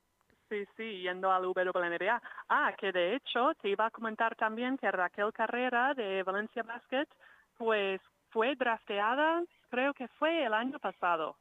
Sí, 0.49 0.65
sí, 0.75 1.01
yendo 1.01 1.31
al 1.31 1.45
WNBA. 1.45 2.21
Ah, 2.49 2.73
que 2.77 2.91
de 2.91 3.15
hecho 3.15 3.53
te 3.61 3.69
iba 3.69 3.85
a 3.85 3.89
comentar 3.91 4.35
también 4.35 4.77
que 4.77 4.91
Raquel 4.91 5.31
Carrera 5.31 5.93
de 5.93 6.23
Valencia 6.23 6.61
Basket, 6.63 7.07
pues 7.61 8.01
fue 8.31 8.55
drafteada, 8.55 9.43
creo 9.69 9.93
que 9.93 10.07
fue 10.17 10.43
el 10.43 10.53
año 10.55 10.79
pasado. 10.79 11.35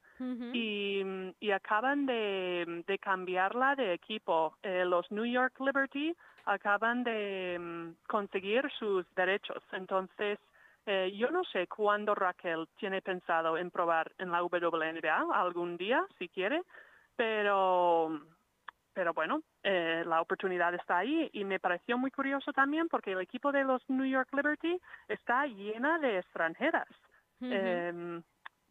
Y, 0.53 1.03
mm, 1.03 1.31
y 1.41 1.51
acaban 1.51 2.05
de, 2.05 2.85
de 2.87 2.99
cambiarla 2.99 3.75
de 3.75 3.95
equipo. 3.95 4.55
Eh, 4.63 4.85
los 4.85 5.11
New 5.11 5.25
York 5.25 5.59
Liberty 5.61 6.15
acaban 6.45 7.05
de 7.05 7.57
mm, 7.59 8.07
conseguir 8.07 8.71
sus 8.79 9.07
derechos. 9.15 9.63
Entonces, 9.73 10.39
eh, 10.85 11.11
yo 11.17 11.31
no 11.31 11.43
sé 11.45 11.67
cuándo 11.69 12.15
Raquel 12.15 12.69
tiene 12.79 13.01
pensado 13.01 13.57
en 13.57 13.71
probar 13.71 14.13
en 14.19 14.31
la 14.31 14.43
WNBA, 14.43 15.25
algún 15.33 15.79
día, 15.79 16.05
si 16.19 16.29
quiere, 16.29 16.61
pero, 17.17 18.21
pero 18.93 19.15
bueno, 19.15 19.41
eh, 19.63 20.03
la 20.07 20.21
oportunidad 20.21 20.75
está 20.75 20.99
ahí 20.99 21.29
y 21.33 21.45
me 21.45 21.59
pareció 21.61 21.99
muy 21.99 22.11
curioso 22.11 22.53
también 22.53 22.89
porque 22.89 23.13
el 23.13 23.21
equipo 23.21 23.53
de 23.53 23.65
los 23.65 23.83
New 23.91 24.07
York 24.07 24.29
Liberty 24.33 24.81
está 25.09 25.47
llena 25.47 25.99
de 25.99 26.19
extranjeras. 26.19 26.89
Em, 27.43 28.23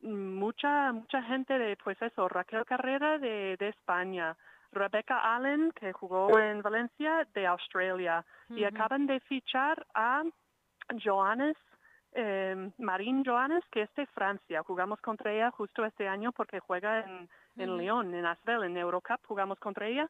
mucha 0.02 0.92
mucha 0.92 1.24
gente 1.24 1.58
de 1.58 1.76
pues 1.84 2.00
eso 2.02 2.30
Raquel 2.30 2.66
Carrera 2.66 3.18
de, 3.18 3.58
de 3.58 3.68
España 3.70 4.36
Rebecca 4.72 5.36
Allen 5.36 5.72
que 5.72 5.94
jugó 5.94 6.40
en 6.40 6.62
Valencia 6.62 7.28
de 7.34 7.48
Australia. 7.48 8.26
Y 8.50 8.64
acaban 8.64 9.06
de 9.06 9.20
fichar 9.22 9.86
a 9.94 10.24
Johannes 11.04 11.56
eh, 12.14 12.72
Marín 12.80 13.24
Johannes 13.24 13.64
que 13.72 13.84
es 13.84 13.96
de 13.96 14.06
Francia. 14.08 14.64
Jugamos 14.64 15.00
contra 15.02 15.32
ella 15.32 15.52
justo 15.52 15.86
este 15.86 16.08
año 16.08 16.32
porque 16.32 16.60
juega 16.60 17.02
en, 17.02 17.30
en. 17.58 17.78
Lyon 17.78 18.14
en 18.14 18.26
Asvel 18.26 18.64
en 18.64 18.78
Eurocup 18.78 19.20
jugamos 19.28 19.60
contra 19.60 19.88
ella 19.88 20.10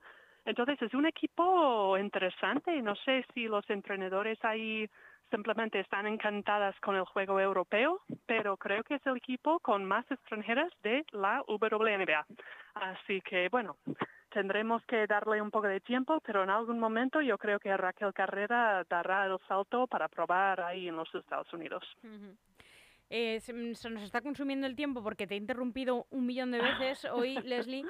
entonces 0.49 0.81
es 0.81 0.93
un 0.93 1.05
equipo 1.05 1.97
interesante 1.97 2.81
no 2.81 2.95
sé 2.95 3.25
si 3.33 3.47
los 3.47 3.67
entrenadores 3.69 4.37
ahí 4.43 4.89
simplemente 5.29 5.79
están 5.79 6.07
encantadas 6.07 6.75
con 6.79 6.95
el 6.95 7.05
juego 7.05 7.39
europeo, 7.39 8.01
pero 8.25 8.57
creo 8.57 8.83
que 8.83 8.95
es 8.95 9.05
el 9.05 9.17
equipo 9.17 9.59
con 9.59 9.85
más 9.85 10.09
extranjeras 10.09 10.71
de 10.83 11.05
la 11.11 11.43
WNBA. 11.47 12.25
Así 12.73 13.21
que, 13.21 13.47
bueno, 13.49 13.77
tendremos 14.31 14.83
que 14.85 15.07
darle 15.07 15.41
un 15.41 15.51
poco 15.51 15.67
de 15.67 15.79
tiempo, 15.79 16.19
pero 16.25 16.43
en 16.43 16.49
algún 16.49 16.79
momento 16.79 17.21
yo 17.21 17.37
creo 17.37 17.59
que 17.59 17.75
Raquel 17.75 18.13
Carrera 18.13 18.83
dará 18.89 19.25
el 19.25 19.37
salto 19.47 19.87
para 19.87 20.07
probar 20.07 20.61
ahí 20.61 20.87
en 20.87 20.95
los 20.95 21.13
Estados 21.13 21.51
Unidos. 21.53 21.83
Eh, 23.09 23.39
se 23.39 23.53
nos 23.53 24.03
está 24.03 24.21
consumiendo 24.21 24.67
el 24.67 24.75
tiempo 24.75 25.01
porque 25.01 25.25
te 25.25 25.33
he 25.33 25.37
interrumpido 25.37 26.05
un 26.11 26.25
millón 26.25 26.51
de 26.51 26.61
veces 26.61 27.05
hoy, 27.05 27.35
Leslie, 27.43 27.85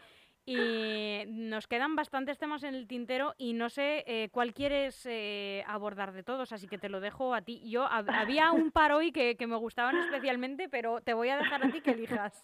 y 0.51 1.23
nos 1.27 1.67
quedan 1.67 1.95
bastantes 1.95 2.39
temas 2.39 2.63
en 2.63 2.73
el 2.73 2.87
tintero 2.87 3.35
y 3.37 3.53
no 3.53 3.69
sé 3.69 4.03
eh, 4.07 4.29
cuál 4.31 4.53
quieres 4.53 5.05
eh, 5.05 5.63
abordar 5.67 6.11
de 6.11 6.23
todos, 6.23 6.51
así 6.51 6.67
que 6.67 6.79
te 6.79 6.89
lo 6.89 6.99
dejo 6.99 7.35
a 7.35 7.41
ti. 7.43 7.61
Yo 7.69 7.85
hab- 7.87 8.11
había 8.11 8.51
un 8.51 8.71
par 8.71 8.91
hoy 8.93 9.11
que, 9.11 9.35
que 9.37 9.45
me 9.45 9.57
gustaban 9.57 9.95
especialmente, 9.97 10.67
pero 10.67 11.01
te 11.01 11.13
voy 11.13 11.29
a 11.29 11.37
dejar 11.37 11.63
a 11.63 11.71
ti 11.71 11.81
que 11.81 11.91
elijas. 11.91 12.43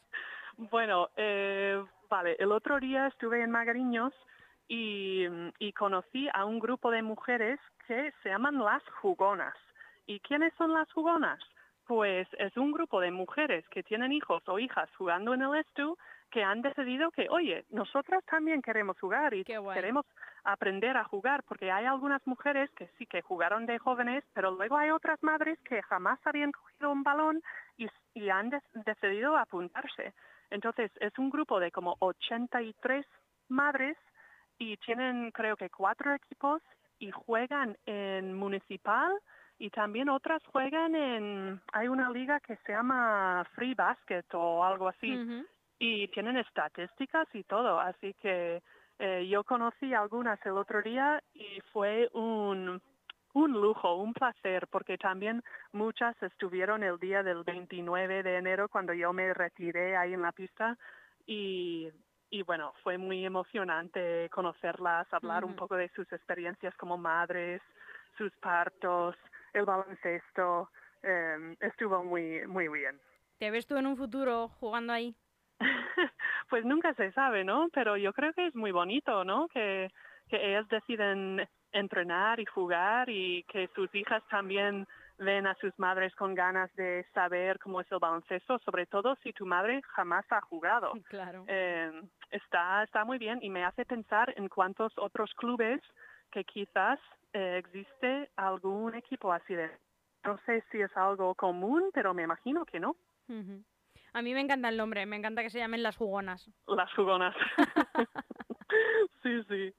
Bueno, 0.57 1.09
eh, 1.17 1.83
vale, 2.07 2.35
el 2.37 2.51
otro 2.51 2.79
día 2.79 3.07
estuve 3.07 3.41
en 3.41 3.49
Magariños 3.49 4.13
y, 4.67 5.23
y 5.57 5.73
conocí 5.73 6.29
a 6.33 6.45
un 6.45 6.59
grupo 6.59 6.91
de 6.91 7.01
mujeres 7.01 7.59
que 7.87 8.13
se 8.21 8.29
llaman 8.29 8.59
las 8.59 8.83
jugonas. 9.01 9.55
¿Y 10.05 10.19
quiénes 10.19 10.53
son 10.59 10.73
las 10.73 10.91
jugonas? 10.93 11.39
Pues 11.87 12.27
es 12.37 12.55
un 12.57 12.71
grupo 12.71 12.99
de 13.01 13.09
mujeres 13.09 13.67
que 13.69 13.81
tienen 13.81 14.11
hijos 14.11 14.43
o 14.47 14.59
hijas 14.59 14.89
jugando 14.95 15.33
en 15.33 15.41
el 15.41 15.55
Estu 15.55 15.97
que 16.35 16.43
han 16.43 16.61
decidido 16.61 17.11
que, 17.11 17.27
oye, 17.29 17.63
nosotras 17.69 18.21
también 18.25 18.61
queremos 18.61 18.99
jugar 18.99 19.33
y 19.33 19.45
guay. 19.57 19.75
queremos 19.77 20.05
aprender 20.43 20.97
a 20.97 21.05
jugar, 21.05 21.43
porque 21.43 21.71
hay 21.71 21.85
algunas 21.85 22.21
mujeres 22.27 22.69
que 22.71 22.87
sí 22.97 23.05
que 23.05 23.21
jugaron 23.21 23.65
de 23.65 23.79
jóvenes, 23.79 24.21
pero 24.33 24.51
luego 24.51 24.75
hay 24.75 24.89
otras 24.91 25.23
madres 25.23 25.57
que 25.61 25.81
jamás 25.83 26.19
habían 26.27 26.51
cogido 26.51 26.91
un 26.91 27.03
balón 27.03 27.41
y, 27.77 27.87
y 28.13 28.29
han 28.29 28.49
des- 28.49 28.69
decidido 28.73 29.37
apuntarse. 29.37 30.13
Entonces, 30.49 30.91
es 30.99 31.17
un 31.17 31.29
grupo 31.29 31.57
de 31.61 31.71
como 31.71 31.95
83 31.99 33.05
madres 33.47 33.97
y 34.57 34.75
tienen 34.77 35.31
creo 35.31 35.55
que 35.55 35.69
cuatro 35.69 36.13
equipos 36.13 36.61
y 36.99 37.11
juegan 37.11 37.77
en 37.85 38.33
municipal 38.33 39.11
y 39.57 39.69
también 39.69 40.09
otras 40.09 40.43
juegan 40.47 40.95
en, 40.95 41.61
hay 41.71 41.87
una 41.87 42.09
liga 42.09 42.41
que 42.41 42.57
se 42.57 42.73
llama 42.73 43.45
Free 43.55 43.73
Basket 43.73 44.25
o 44.33 44.65
algo 44.65 44.89
así. 44.89 45.13
Y 45.79 46.07
tienen 46.09 46.37
estadísticas 46.37 47.27
y 47.33 47.43
todo, 47.43 47.79
así 47.79 48.13
que 48.15 48.61
eh, 48.99 49.27
yo 49.29 49.43
conocí 49.43 49.93
algunas 49.93 50.43
el 50.45 50.57
otro 50.57 50.81
día 50.81 51.21
y 51.33 51.59
fue 51.73 52.09
un, 52.13 52.81
un 53.33 53.51
lujo, 53.51 53.95
un 53.95 54.13
placer, 54.13 54.67
porque 54.67 54.97
también 54.97 55.43
muchas 55.73 56.15
estuvieron 56.23 56.83
el 56.83 56.97
día 56.97 57.21
del 57.21 57.43
29 57.43 58.23
de 58.23 58.37
enero 58.37 58.69
cuando 58.69 58.93
yo 58.93 59.11
me 59.11 59.33
retiré 59.33 59.97
ahí 59.97 60.13
en 60.13 60.21
la 60.21 60.31
pista 60.31 60.77
y, 61.25 61.89
y 62.29 62.41
bueno, 62.43 62.73
fue 62.83 62.97
muy 62.97 63.25
emocionante 63.25 64.29
conocerlas, 64.29 65.11
hablar 65.11 65.43
un 65.43 65.55
poco 65.55 65.75
de 65.75 65.89
sus 65.89 66.09
experiencias 66.13 66.73
como 66.77 66.97
madres, 66.97 67.61
sus 68.17 68.31
partos, 68.37 69.15
el 69.53 69.65
baloncesto, 69.65 70.69
eh, 71.03 71.55
estuvo 71.59 72.03
muy, 72.03 72.47
muy 72.47 72.69
bien. 72.69 72.99
¿Te 73.37 73.51
ves 73.51 73.67
tú 73.67 73.75
en 73.75 73.87
un 73.87 73.97
futuro 73.97 74.47
jugando 74.47 74.93
ahí? 74.93 75.13
pues 76.49 76.65
nunca 76.65 76.93
se 76.93 77.11
sabe, 77.11 77.43
¿no? 77.43 77.69
Pero 77.73 77.97
yo 77.97 78.13
creo 78.13 78.33
que 78.33 78.47
es 78.47 78.55
muy 78.55 78.71
bonito, 78.71 79.23
¿no? 79.23 79.47
Que, 79.47 79.89
que 80.29 80.49
ellas 80.49 80.67
deciden 80.69 81.47
entrenar 81.71 82.39
y 82.39 82.45
jugar 82.45 83.09
y 83.09 83.43
que 83.43 83.69
sus 83.75 83.93
hijas 83.93 84.23
también 84.29 84.87
ven 85.17 85.47
a 85.47 85.55
sus 85.55 85.77
madres 85.79 86.13
con 86.15 86.35
ganas 86.35 86.73
de 86.75 87.05
saber 87.13 87.59
cómo 87.59 87.81
es 87.81 87.91
el 87.91 87.99
baloncesto, 87.99 88.59
sobre 88.59 88.85
todo 88.85 89.15
si 89.23 89.33
tu 89.33 89.45
madre 89.45 89.81
jamás 89.93 90.25
ha 90.31 90.41
jugado. 90.41 90.93
Claro. 91.09 91.45
Eh, 91.47 91.91
está, 92.31 92.83
está 92.83 93.05
muy 93.05 93.17
bien 93.17 93.39
y 93.41 93.49
me 93.49 93.63
hace 93.63 93.85
pensar 93.85 94.33
en 94.35 94.49
cuántos 94.49 94.91
otros 94.97 95.33
clubes 95.35 95.81
que 96.31 96.43
quizás 96.43 96.99
eh, 97.33 97.57
existe 97.59 98.29
algún 98.35 98.95
equipo 98.95 99.31
así 99.31 99.53
de... 99.55 99.69
No 100.23 100.39
sé 100.45 100.63
si 100.71 100.81
es 100.81 100.95
algo 100.97 101.35
común, 101.35 101.91
pero 101.93 102.13
me 102.13 102.23
imagino 102.23 102.65
que 102.65 102.79
no. 102.79 102.95
A 104.15 104.21
mí 104.21 104.33
me 104.33 104.39
encanta 104.39 104.69
el 104.69 104.77
nombre, 104.77 105.05
me 105.05 105.17
encanta 105.17 105.43
que 105.43 105.49
se 105.49 105.59
llamen 105.59 105.83
las 105.83 105.97
jugonas. 105.97 106.49
Las 106.67 106.89
jugonas. 106.93 107.35
sí, 109.21 109.43
sí. 109.49 109.73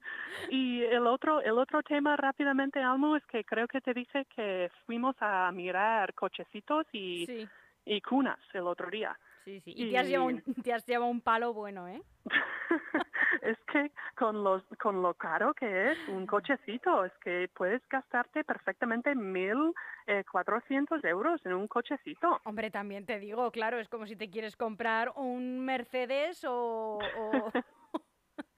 Y 0.51 0.83
el 0.83 1.07
otro, 1.07 1.41
el 1.41 1.57
otro 1.57 1.81
tema 1.81 2.15
rápidamente, 2.15 2.79
Almo, 2.79 3.15
es 3.15 3.25
que 3.25 3.43
creo 3.43 3.67
que 3.67 3.81
te 3.81 3.95
dije 3.95 4.25
que 4.25 4.69
fuimos 4.85 5.15
a 5.21 5.51
mirar 5.51 6.13
cochecitos 6.13 6.85
y, 6.91 7.25
Sí, 7.25 7.49
y 7.85 7.99
cunas 8.01 8.37
el 8.53 8.67
otro 8.67 8.91
día. 8.91 9.17
Sí, 9.47 9.61
sí. 9.61 9.73
Y 9.77 9.89
te 9.89 9.97
has 9.97 10.07
llevado 10.07 10.27
un, 10.29 10.43
Y- 10.45 10.61
te 10.61 10.73
has 10.73 10.85
llevado 10.85 11.09
un 11.09 11.21
palo 11.21 11.53
bueno, 11.53 11.87
¿eh? 11.87 12.01
es 13.41 13.57
que 13.71 13.91
con 14.17 14.43
los 14.43 14.61
con 14.81 15.01
lo 15.01 15.13
caro 15.13 15.53
que 15.53 15.91
es 15.91 15.97
un 16.09 16.25
cochecito, 16.27 17.05
es 17.05 17.13
que 17.23 17.49
puedes 17.55 17.81
gastarte 17.89 18.43
perfectamente 18.43 19.15
mil 19.15 19.73
eh, 20.07 20.25
cuatrocientos 20.29 21.01
euros 21.05 21.39
en 21.45 21.53
un 21.53 21.67
cochecito. 21.69 22.41
Hombre, 22.43 22.69
también 22.71 23.05
te 23.05 23.19
digo, 23.19 23.49
claro, 23.51 23.79
es 23.79 23.87
como 23.87 24.05
si 24.05 24.17
te 24.17 24.29
quieres 24.29 24.57
comprar 24.57 25.13
un 25.15 25.59
Mercedes 25.63 26.43
o... 26.43 26.53
o- 26.53 27.51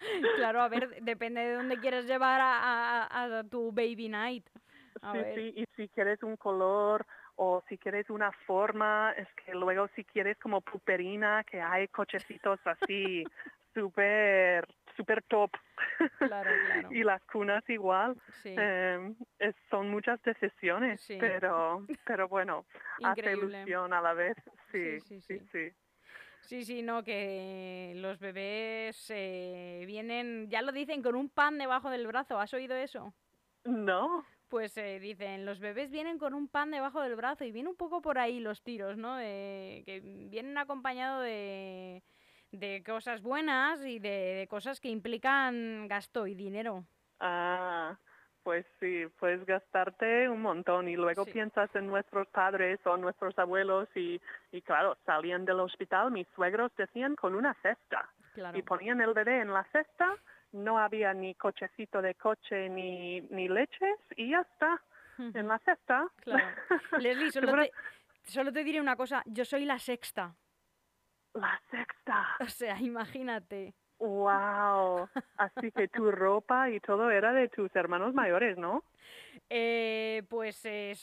claro, 0.35 0.61
a 0.61 0.69
ver, 0.69 1.03
depende 1.03 1.41
de 1.41 1.53
dónde 1.53 1.77
quieres 1.79 2.05
llevar 2.07 2.41
a, 2.41 3.05
a- 3.05 3.39
a 3.39 3.43
tu 3.43 3.71
baby 3.71 4.09
night. 4.09 4.47
A 5.01 5.13
Sí, 5.13 5.19
ver. 5.19 5.35
sí, 5.35 5.53
y 5.61 5.65
si 5.75 5.87
quieres 5.89 6.23
un 6.23 6.35
color 6.35 7.05
o 7.41 7.63
si 7.69 7.77
quieres 7.77 8.09
una 8.09 8.33
forma, 8.45 9.13
es 9.15 9.27
que 9.45 9.53
luego 9.53 9.87
si 9.95 10.03
quieres 10.03 10.37
como 10.39 10.59
puperina, 10.59 11.45
que 11.45 11.61
hay 11.61 11.87
cochecitos 11.87 12.59
así 12.65 13.23
súper, 13.73 14.67
súper 14.97 15.23
top. 15.23 15.49
Claro, 16.17 16.51
claro. 16.65 16.89
y 16.91 17.01
las 17.03 17.21
cunas 17.23 17.63
igual. 17.69 18.17
Sí, 18.43 18.55
Eh, 18.57 19.13
es- 19.39 19.55
son 19.69 19.89
muchas 19.89 20.21
decisiones, 20.21 20.99
Sí. 20.99 21.17
pero, 21.17 21.85
pero 22.05 22.27
bueno, 22.27 22.65
hace 23.05 23.31
ilusión 23.31 23.93
a 23.93 24.01
la 24.01 24.13
vez. 24.13 24.35
Sí, 24.71 24.99
Sí, 24.99 24.99
sí, 24.99 25.21
sí, 25.21 25.39
sí. 25.39 25.47
sí. 25.51 25.75
Sí, 26.41 26.65
sí, 26.65 26.81
no, 26.81 27.03
que 27.03 27.93
los 27.95 28.19
bebés 28.19 29.09
eh, 29.15 29.83
vienen, 29.87 30.49
ya 30.49 30.61
lo 30.61 30.71
dicen, 30.73 31.01
con 31.01 31.15
un 31.15 31.29
pan 31.29 31.57
debajo 31.57 31.89
del 31.89 32.05
brazo. 32.07 32.37
¿Has 32.39 32.53
oído 32.53 32.75
eso? 32.75 33.13
No, 33.63 34.25
Pues 34.49 34.75
eh, 34.77 34.99
dicen, 34.99 35.45
los 35.45 35.59
bebés 35.59 35.91
vienen 35.91 36.17
con 36.17 36.33
un 36.33 36.47
pan 36.47 36.71
debajo 36.71 37.01
del 37.01 37.15
brazo 37.15 37.43
y 37.45 37.51
viene 37.51 37.69
un 37.69 37.75
poco 37.75 38.01
por 38.01 38.17
ahí 38.17 38.39
los 38.39 38.63
tiros, 38.63 38.97
¿no? 38.97 39.15
De, 39.15 39.83
que 39.85 39.99
vienen 40.01 40.57
acompañados 40.57 41.23
de, 41.23 42.01
de 42.51 42.83
cosas 42.83 43.21
buenas 43.21 43.85
y 43.85 43.99
de, 43.99 44.09
de 44.09 44.47
cosas 44.47 44.79
que 44.81 44.89
implican 44.89 45.87
gasto 45.87 46.25
y 46.25 46.33
dinero. 46.33 46.83
Ah, 47.19 47.95
pues 48.41 48.65
sí, 48.79 49.03
puedes 49.19 49.45
gastarte 49.45 50.27
un 50.29 50.41
montón 50.41 50.87
y 50.89 50.95
luego 50.95 51.25
Sí. 51.25 51.31
piensas 51.31 51.69
en 51.75 51.85
nuestros 51.85 52.27
padres 52.29 52.79
o 52.85 52.97
nuestros 52.97 53.37
abuelos 53.37 53.87
y, 53.95 54.19
y 54.51 54.61
claro, 54.63 54.97
salían 55.05 55.45
del 55.45 55.59
hospital, 55.59 56.09
mis 56.09 56.27
suegros 56.33 56.71
decían 56.75 57.15
con 57.15 57.35
una 57.35 57.53
cesta 57.61 58.09
Claro. 58.33 58.57
y 58.57 58.63
ponían 58.63 58.99
el 59.01 59.13
bebé 59.13 59.41
en 59.41 59.53
la 59.53 59.63
cesta, 59.65 60.15
no 60.51 60.79
había 60.79 61.13
ni 61.13 61.35
cochecito 61.35 62.01
de 62.01 62.15
coche 62.15 62.69
ni, 62.69 63.21
ni 63.21 63.47
leches 63.47 63.99
y 64.15 64.31
ya 64.31 64.41
está, 64.41 64.81
en 65.17 65.47
la 65.47 65.59
cesta. 65.59 66.07
Claro. 66.17 66.47
Leslie, 66.99 67.31
solo 67.31 67.55
te, 67.55 67.71
solo 68.23 68.53
te 68.53 68.63
diré 68.63 68.79
una 68.79 68.95
cosa, 68.95 69.21
yo 69.25 69.45
soy 69.45 69.65
la 69.65 69.79
sexta. 69.79 70.35
La 71.33 71.59
sexta. 71.69 72.25
O 72.39 72.47
sea, 72.47 72.79
imagínate. 72.79 73.73
Wow. 73.99 75.09
Así 75.37 75.71
que 75.71 75.89
tu 75.89 76.09
ropa 76.09 76.69
y 76.69 76.79
todo 76.79 77.11
era 77.11 77.33
de 77.33 77.49
tus 77.49 77.75
hermanos 77.75 78.13
mayores, 78.13 78.57
¿no? 78.57 78.85
Eh, 79.51 80.21
pues 80.29 80.63
eh, 80.65 80.95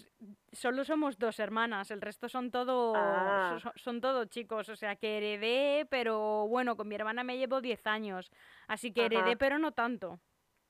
solo 0.53 0.85
somos 0.85 1.19
dos 1.19 1.41
hermanas, 1.41 1.91
el 1.91 2.01
resto 2.01 2.29
son 2.29 2.51
todo 2.53 2.93
Ah. 2.95 3.59
so- 3.61 3.73
son 3.75 4.01
todos 4.01 4.29
chicos, 4.29 4.69
o 4.69 4.77
sea 4.77 4.95
que 4.95 5.17
heredé, 5.19 5.85
pero 5.91 6.47
bueno, 6.49 6.77
con 6.77 6.87
mi 6.87 6.95
hermana 6.95 7.25
me 7.25 7.37
llevo 7.39 7.61
10 7.61 7.85
años, 7.89 8.31
así 8.69 8.93
que 8.93 9.07
heredé, 9.07 9.31
Ajá. 9.31 9.37
pero 9.37 9.59
no 9.59 9.73
tanto. 9.73 10.21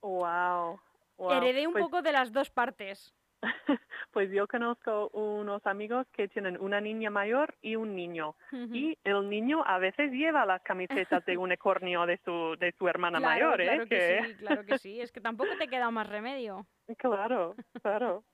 Wow. 0.01 0.81
wow. 1.19 1.31
Heredé 1.33 1.67
un 1.67 1.73
Pues- 1.75 1.85
poco 1.85 2.01
de 2.03 2.13
las 2.13 2.33
dos 2.33 2.49
partes. 2.51 3.15
Pues 4.13 4.31
yo 4.31 4.47
conozco 4.49 5.09
unos 5.13 5.67
amigos 5.67 6.07
que 6.13 6.29
tienen 6.29 6.59
una 6.59 6.81
niña 6.81 7.11
mayor 7.11 7.55
y 7.61 7.77
un 7.77 7.95
niño. 7.95 8.35
Y 8.51 8.97
el 9.05 9.29
niño 9.29 9.63
a 9.67 9.79
veces 9.79 10.11
lleva 10.11 10.47
las 10.47 10.63
camisetas 10.63 11.25
de 11.27 11.37
unicornio 11.39 12.07
de 12.07 12.19
su, 12.25 12.57
de 12.59 12.73
su 12.79 12.89
hermana 12.89 13.19
Claro, 13.19 13.51
mayor, 13.51 13.61
¿eh? 13.61 13.65
claro 13.65 13.87
que 13.87 14.23
sí, 14.25 14.35
claro 14.37 14.65
que 14.65 14.79
sí, 14.79 15.01
es 15.01 15.13
que 15.13 15.21
tampoco 15.21 15.51
te 15.59 15.69
queda 15.69 15.91
más 15.91 16.09
remedio. 16.09 16.67
Claro, 16.99 17.57
claro. 17.83 18.25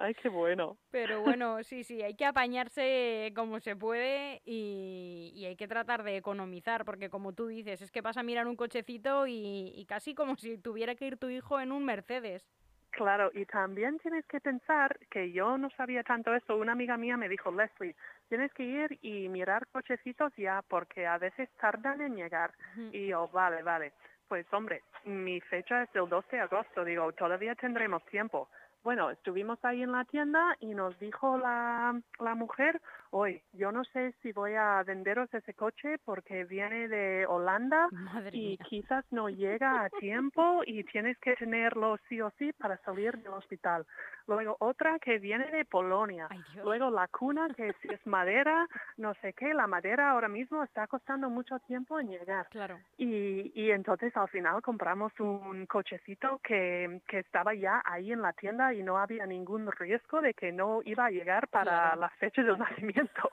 Ay, 0.00 0.14
qué 0.14 0.28
bueno. 0.28 0.78
Pero 0.90 1.20
bueno, 1.22 1.62
sí, 1.64 1.82
sí, 1.82 2.02
hay 2.02 2.14
que 2.14 2.24
apañarse 2.24 3.32
como 3.34 3.58
se 3.58 3.74
puede 3.76 4.40
y, 4.44 5.32
y 5.34 5.44
hay 5.44 5.56
que 5.56 5.66
tratar 5.68 6.04
de 6.04 6.16
economizar, 6.16 6.84
porque 6.84 7.10
como 7.10 7.32
tú 7.32 7.48
dices, 7.48 7.82
es 7.82 7.90
que 7.90 8.00
vas 8.00 8.16
a 8.16 8.22
mirar 8.22 8.46
un 8.46 8.54
cochecito 8.56 9.26
y, 9.26 9.72
y 9.74 9.86
casi 9.86 10.14
como 10.14 10.36
si 10.36 10.56
tuviera 10.56 10.94
que 10.94 11.06
ir 11.06 11.16
tu 11.18 11.28
hijo 11.28 11.60
en 11.60 11.72
un 11.72 11.84
Mercedes. 11.84 12.48
Claro, 12.90 13.30
y 13.34 13.44
también 13.44 13.98
tienes 13.98 14.24
que 14.26 14.40
pensar 14.40 14.98
que 15.10 15.30
yo 15.30 15.58
no 15.58 15.70
sabía 15.70 16.02
tanto 16.02 16.34
eso. 16.34 16.56
Una 16.56 16.72
amiga 16.72 16.96
mía 16.96 17.16
me 17.16 17.28
dijo, 17.28 17.50
Leslie, 17.52 17.94
tienes 18.28 18.52
que 18.54 18.64
ir 18.64 18.98
y 19.02 19.28
mirar 19.28 19.66
cochecitos 19.68 20.32
ya 20.36 20.62
porque 20.68 21.06
a 21.06 21.18
veces 21.18 21.48
tardan 21.60 22.00
en 22.00 22.16
llegar. 22.16 22.52
Y 22.92 23.08
yo, 23.08 23.28
vale, 23.28 23.62
vale. 23.62 23.92
Pues 24.26 24.46
hombre, 24.52 24.82
mi 25.04 25.40
fecha 25.40 25.82
es 25.82 25.90
el 25.94 26.08
12 26.08 26.36
de 26.36 26.42
agosto. 26.42 26.84
Digo, 26.84 27.12
todavía 27.12 27.54
tendremos 27.54 28.04
tiempo. 28.06 28.48
Bueno, 28.84 29.10
estuvimos 29.10 29.58
ahí 29.64 29.82
en 29.82 29.92
la 29.92 30.04
tienda 30.04 30.56
y 30.60 30.74
nos 30.74 30.98
dijo 30.98 31.36
la, 31.36 32.00
la 32.20 32.34
mujer, 32.34 32.80
hoy 33.10 33.42
yo 33.52 33.72
no 33.72 33.84
sé 33.84 34.12
si 34.22 34.32
voy 34.32 34.54
a 34.54 34.82
venderos 34.84 35.32
ese 35.34 35.52
coche 35.54 35.98
porque 36.04 36.44
viene 36.44 36.88
de 36.88 37.26
Holanda 37.26 37.88
Madre 37.92 38.30
y 38.36 38.48
mía. 38.50 38.58
quizás 38.68 39.04
no 39.10 39.28
llega 39.28 39.84
a 39.84 39.90
tiempo 39.90 40.62
y 40.64 40.84
tienes 40.84 41.18
que 41.18 41.34
tenerlo 41.36 41.98
sí 42.08 42.20
o 42.20 42.30
sí 42.38 42.52
para 42.52 42.76
salir 42.78 43.16
del 43.18 43.32
hospital. 43.32 43.84
Luego 44.26 44.56
otra 44.60 44.98
que 44.98 45.18
viene 45.18 45.50
de 45.50 45.64
Polonia. 45.64 46.26
Ay. 46.30 46.40
Luego 46.62 46.90
la 46.90 47.08
cuna 47.08 47.48
que 47.56 47.72
si 47.80 47.88
es 47.88 48.06
madera, 48.06 48.66
no 48.96 49.14
sé 49.14 49.32
qué, 49.32 49.54
la 49.54 49.66
madera 49.66 50.10
ahora 50.10 50.28
mismo 50.28 50.62
está 50.62 50.86
costando 50.86 51.28
mucho 51.30 51.58
tiempo 51.60 51.98
en 51.98 52.08
llegar. 52.10 52.46
Claro. 52.50 52.78
Y, 52.96 53.50
y 53.54 53.70
entonces 53.70 54.16
al 54.16 54.28
final 54.28 54.62
compramos 54.62 55.12
un 55.18 55.66
cochecito 55.66 56.40
que, 56.42 57.00
que 57.08 57.20
estaba 57.20 57.54
ya 57.54 57.82
ahí 57.84 58.12
en 58.12 58.22
la 58.22 58.32
tienda 58.34 58.67
y 58.72 58.82
no 58.82 58.98
había 58.98 59.26
ningún 59.26 59.70
riesgo 59.72 60.20
de 60.20 60.34
que 60.34 60.52
no 60.52 60.80
iba 60.84 61.06
a 61.06 61.10
llegar 61.10 61.48
para 61.48 61.96
la 61.96 62.08
fecha 62.10 62.42
del 62.42 62.58
nacimiento. 62.58 63.30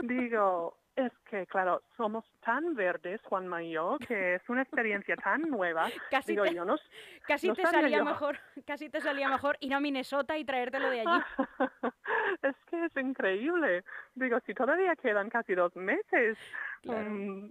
Digo, 0.00 0.76
es 0.96 1.12
que, 1.28 1.46
claro, 1.46 1.82
somos 1.96 2.24
tan 2.44 2.74
verdes, 2.74 3.20
Juanma 3.22 3.62
y 3.62 3.72
yo, 3.72 3.98
que 4.06 4.36
es 4.36 4.48
una 4.48 4.62
experiencia 4.62 5.16
tan 5.16 5.42
nueva. 5.42 5.88
Casi 6.10 6.32
Digo, 6.32 6.44
te, 6.44 6.54
yo 6.54 6.64
no, 6.64 6.76
casi 7.26 7.48
no 7.48 7.54
te 7.54 7.66
salía 7.66 7.98
yo. 7.98 8.04
mejor, 8.04 8.38
casi 8.66 8.88
te 8.88 9.00
salía 9.00 9.28
mejor 9.28 9.56
ir 9.60 9.74
a 9.74 9.80
Minnesota 9.80 10.38
y 10.38 10.44
traértelo 10.44 10.90
de 10.90 11.00
allí. 11.00 11.24
es 12.42 12.56
que 12.70 12.84
es 12.84 12.96
increíble. 12.96 13.84
Digo, 14.14 14.38
si 14.46 14.54
todavía 14.54 14.94
quedan 14.96 15.30
casi 15.30 15.54
dos 15.54 15.74
meses. 15.74 16.38
Claro. 16.82 17.10
mm, 17.10 17.50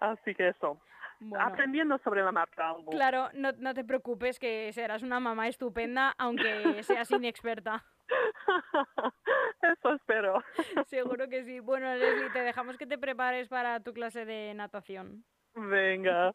así 0.00 0.34
que 0.34 0.48
eso, 0.48 0.80
Bueno, 1.24 1.44
aprendiendo 1.44 1.98
sobre 1.98 2.22
la 2.22 2.32
marcha 2.32 2.70
algo. 2.70 2.90
claro, 2.90 3.28
no, 3.34 3.52
no 3.58 3.74
te 3.74 3.84
preocupes 3.84 4.38
que 4.38 4.72
serás 4.72 5.02
una 5.02 5.20
mamá 5.20 5.48
estupenda, 5.48 6.14
aunque 6.18 6.42
seas 6.82 7.10
inexperta. 7.10 7.84
eso 9.62 9.94
espero. 9.94 10.42
Seguro 10.86 11.28
que 11.28 11.44
sí. 11.44 11.60
Bueno, 11.60 11.94
Leslie, 11.94 12.30
te 12.30 12.40
dejamos 12.40 12.76
que 12.76 12.86
te 12.86 12.98
prepares 12.98 13.48
para 13.48 13.80
tu 13.80 13.92
clase 13.92 14.24
de 14.24 14.52
natación. 14.54 15.24
Venga. 15.54 16.32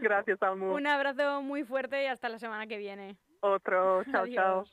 Gracias, 0.00 0.42
Almu. 0.42 0.74
Un 0.74 0.86
abrazo 0.86 1.42
muy 1.42 1.64
fuerte 1.64 2.02
y 2.04 2.06
hasta 2.06 2.28
la 2.28 2.38
semana 2.38 2.66
que 2.66 2.78
viene. 2.78 3.16
Otro. 3.40 4.04
Chao, 4.04 4.26
chao. 4.28 4.64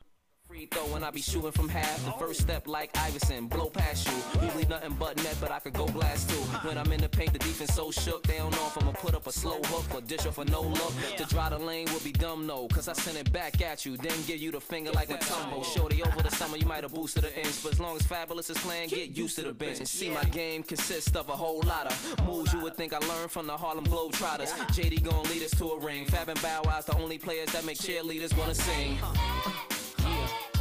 Free 0.48 0.66
throw 0.68 0.84
when 0.94 1.04
I 1.04 1.12
be 1.12 1.22
shooting 1.22 1.52
from 1.52 1.68
half. 1.68 2.06
The 2.06 2.12
first 2.14 2.40
step 2.40 2.68
like 2.68 2.96
Iverson, 2.98 3.48
blow 3.48 3.70
past 3.70 4.08
you. 4.08 4.42
Usually 4.42 4.66
nothing 4.66 4.96
but 4.98 5.18
net, 5.18 5.36
but 5.42 5.52
I 5.52 5.60
could 5.60 5.74
go 5.74 5.86
blast 5.88 6.30
too. 6.30 6.38
When 6.66 6.78
I'm 6.78 6.90
in 6.94 7.02
the 7.02 7.10
paint, 7.10 7.34
the 7.34 7.40
defense 7.40 7.74
so 7.74 7.92
shook, 7.92 8.26
they 8.26 8.38
don't 8.38 8.52
know 8.52 8.68
if 8.68 8.78
I'ma 8.82 8.94
put 8.94 9.14
up 9.14 9.28
a 9.28 9.32
slow 9.32 9.60
hook 9.64 9.94
or 9.94 10.00
dish 10.00 10.26
off 10.26 10.36
for 10.36 10.46
no 10.46 10.62
look. 10.62 10.94
To 11.18 11.26
draw 11.26 11.50
the 11.50 11.58
lane 11.58 11.88
would 11.92 12.04
be 12.04 12.14
dumb, 12.14 12.48
no, 12.48 12.66
cause 12.70 12.88
I 12.88 12.94
send 12.94 13.18
it 13.18 13.30
back 13.34 13.62
at 13.62 13.86
you, 13.86 13.98
then 13.98 14.14
give 14.26 14.40
you 14.40 14.52
the 14.52 14.62
finger 14.62 14.92
like 14.92 15.10
a 15.10 15.18
tumble. 15.18 15.64
Shorty 15.64 16.02
over 16.02 16.24
the 16.24 16.32
summer, 16.32 16.56
you 16.56 16.66
might 16.66 16.84
have 16.84 16.94
boosted 16.94 17.24
the 17.24 17.38
inch, 17.38 17.62
but 17.62 17.74
as 17.74 17.80
long 17.82 17.98
as 17.98 18.04
Fabulous 18.04 18.50
is 18.50 18.58
playing, 18.60 18.88
get 18.88 19.18
used 19.18 19.36
to 19.36 19.42
the 19.42 19.54
bench. 19.54 19.80
And 19.80 19.88
see, 19.88 20.10
my 20.10 20.24
game 20.24 20.64
consists 20.64 21.14
of 21.14 21.28
a 21.28 21.36
whole 21.36 21.62
lot 21.64 21.88
of 21.88 22.26
moves 22.26 22.54
you 22.54 22.62
would 22.62 22.76
think 22.78 22.94
I 22.94 23.00
learned 23.00 23.32
from 23.32 23.48
the 23.48 23.58
Harlem 23.58 23.86
Globetrotters. 23.86 24.54
JD 24.70 25.04
gon' 25.04 25.24
lead 25.24 25.44
us 25.44 25.52
to 25.52 25.72
a 25.72 25.80
ring. 25.80 26.06
Fab 26.06 26.30
and 26.30 26.42
Bow 26.42 26.62
Wow's 26.64 26.86
the 26.86 26.96
only 26.98 27.18
players 27.18 27.52
that 27.52 27.66
make 27.66 27.78
cheerleaders 27.78 28.38
wanna 28.38 28.56
sing. 28.56 28.98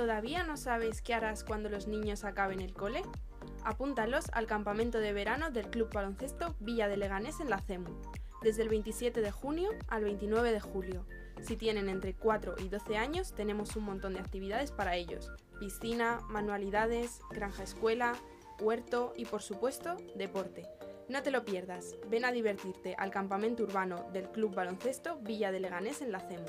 ¿Todavía 0.00 0.44
no 0.44 0.56
sabes 0.56 1.02
qué 1.02 1.12
harás 1.12 1.44
cuando 1.44 1.68
los 1.68 1.86
niños 1.86 2.24
acaben 2.24 2.62
el 2.62 2.72
cole? 2.72 3.02
Apúntalos 3.64 4.30
al 4.32 4.46
campamento 4.46 4.98
de 4.98 5.12
verano 5.12 5.50
del 5.50 5.68
Club 5.68 5.92
Baloncesto 5.92 6.56
Villa 6.58 6.88
de 6.88 6.96
Leganés 6.96 7.38
en 7.38 7.50
la 7.50 7.60
CEMU, 7.60 8.00
desde 8.40 8.62
el 8.62 8.70
27 8.70 9.20
de 9.20 9.30
junio 9.30 9.68
al 9.88 10.04
29 10.04 10.52
de 10.52 10.60
julio. 10.60 11.04
Si 11.42 11.58
tienen 11.58 11.90
entre 11.90 12.14
4 12.14 12.54
y 12.64 12.70
12 12.70 12.96
años, 12.96 13.34
tenemos 13.34 13.76
un 13.76 13.84
montón 13.84 14.14
de 14.14 14.20
actividades 14.20 14.72
para 14.72 14.96
ellos. 14.96 15.30
Piscina, 15.58 16.20
manualidades, 16.30 17.20
granja 17.30 17.62
escuela, 17.62 18.14
huerto 18.58 19.12
y 19.16 19.26
por 19.26 19.42
supuesto, 19.42 19.98
deporte. 20.14 20.66
No 21.10 21.22
te 21.22 21.30
lo 21.30 21.44
pierdas, 21.44 21.96
ven 22.08 22.24
a 22.24 22.32
divertirte 22.32 22.94
al 22.96 23.10
campamento 23.10 23.64
urbano 23.64 24.08
del 24.14 24.30
Club 24.30 24.54
Baloncesto 24.54 25.18
Villa 25.18 25.52
de 25.52 25.60
Leganés 25.60 26.00
en 26.00 26.10
la 26.10 26.20
CEMU. 26.20 26.48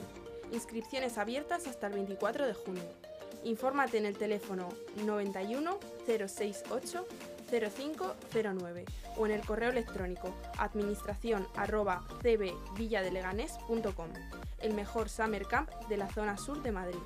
Inscripciones 0.54 1.18
abiertas 1.18 1.68
hasta 1.68 1.88
el 1.88 1.94
24 1.96 2.48
de 2.48 2.54
junio. 2.54 3.01
Infórmate 3.44 3.98
en 3.98 4.06
el 4.06 4.18
teléfono 4.18 4.70
91 5.06 5.80
068 6.06 7.06
0509 7.52 8.86
o 9.18 9.26
en 9.26 9.32
el 9.32 9.42
correo 9.42 9.72
electrónico 9.72 10.34
administración 10.58 11.48
arroba 11.56 12.06
el 14.62 14.74
mejor 14.74 15.10
summer 15.10 15.46
camp 15.48 15.70
de 15.90 15.98
la 15.98 16.10
zona 16.10 16.38
sur 16.38 16.62
de 16.62 16.72
Madrid. 16.72 17.00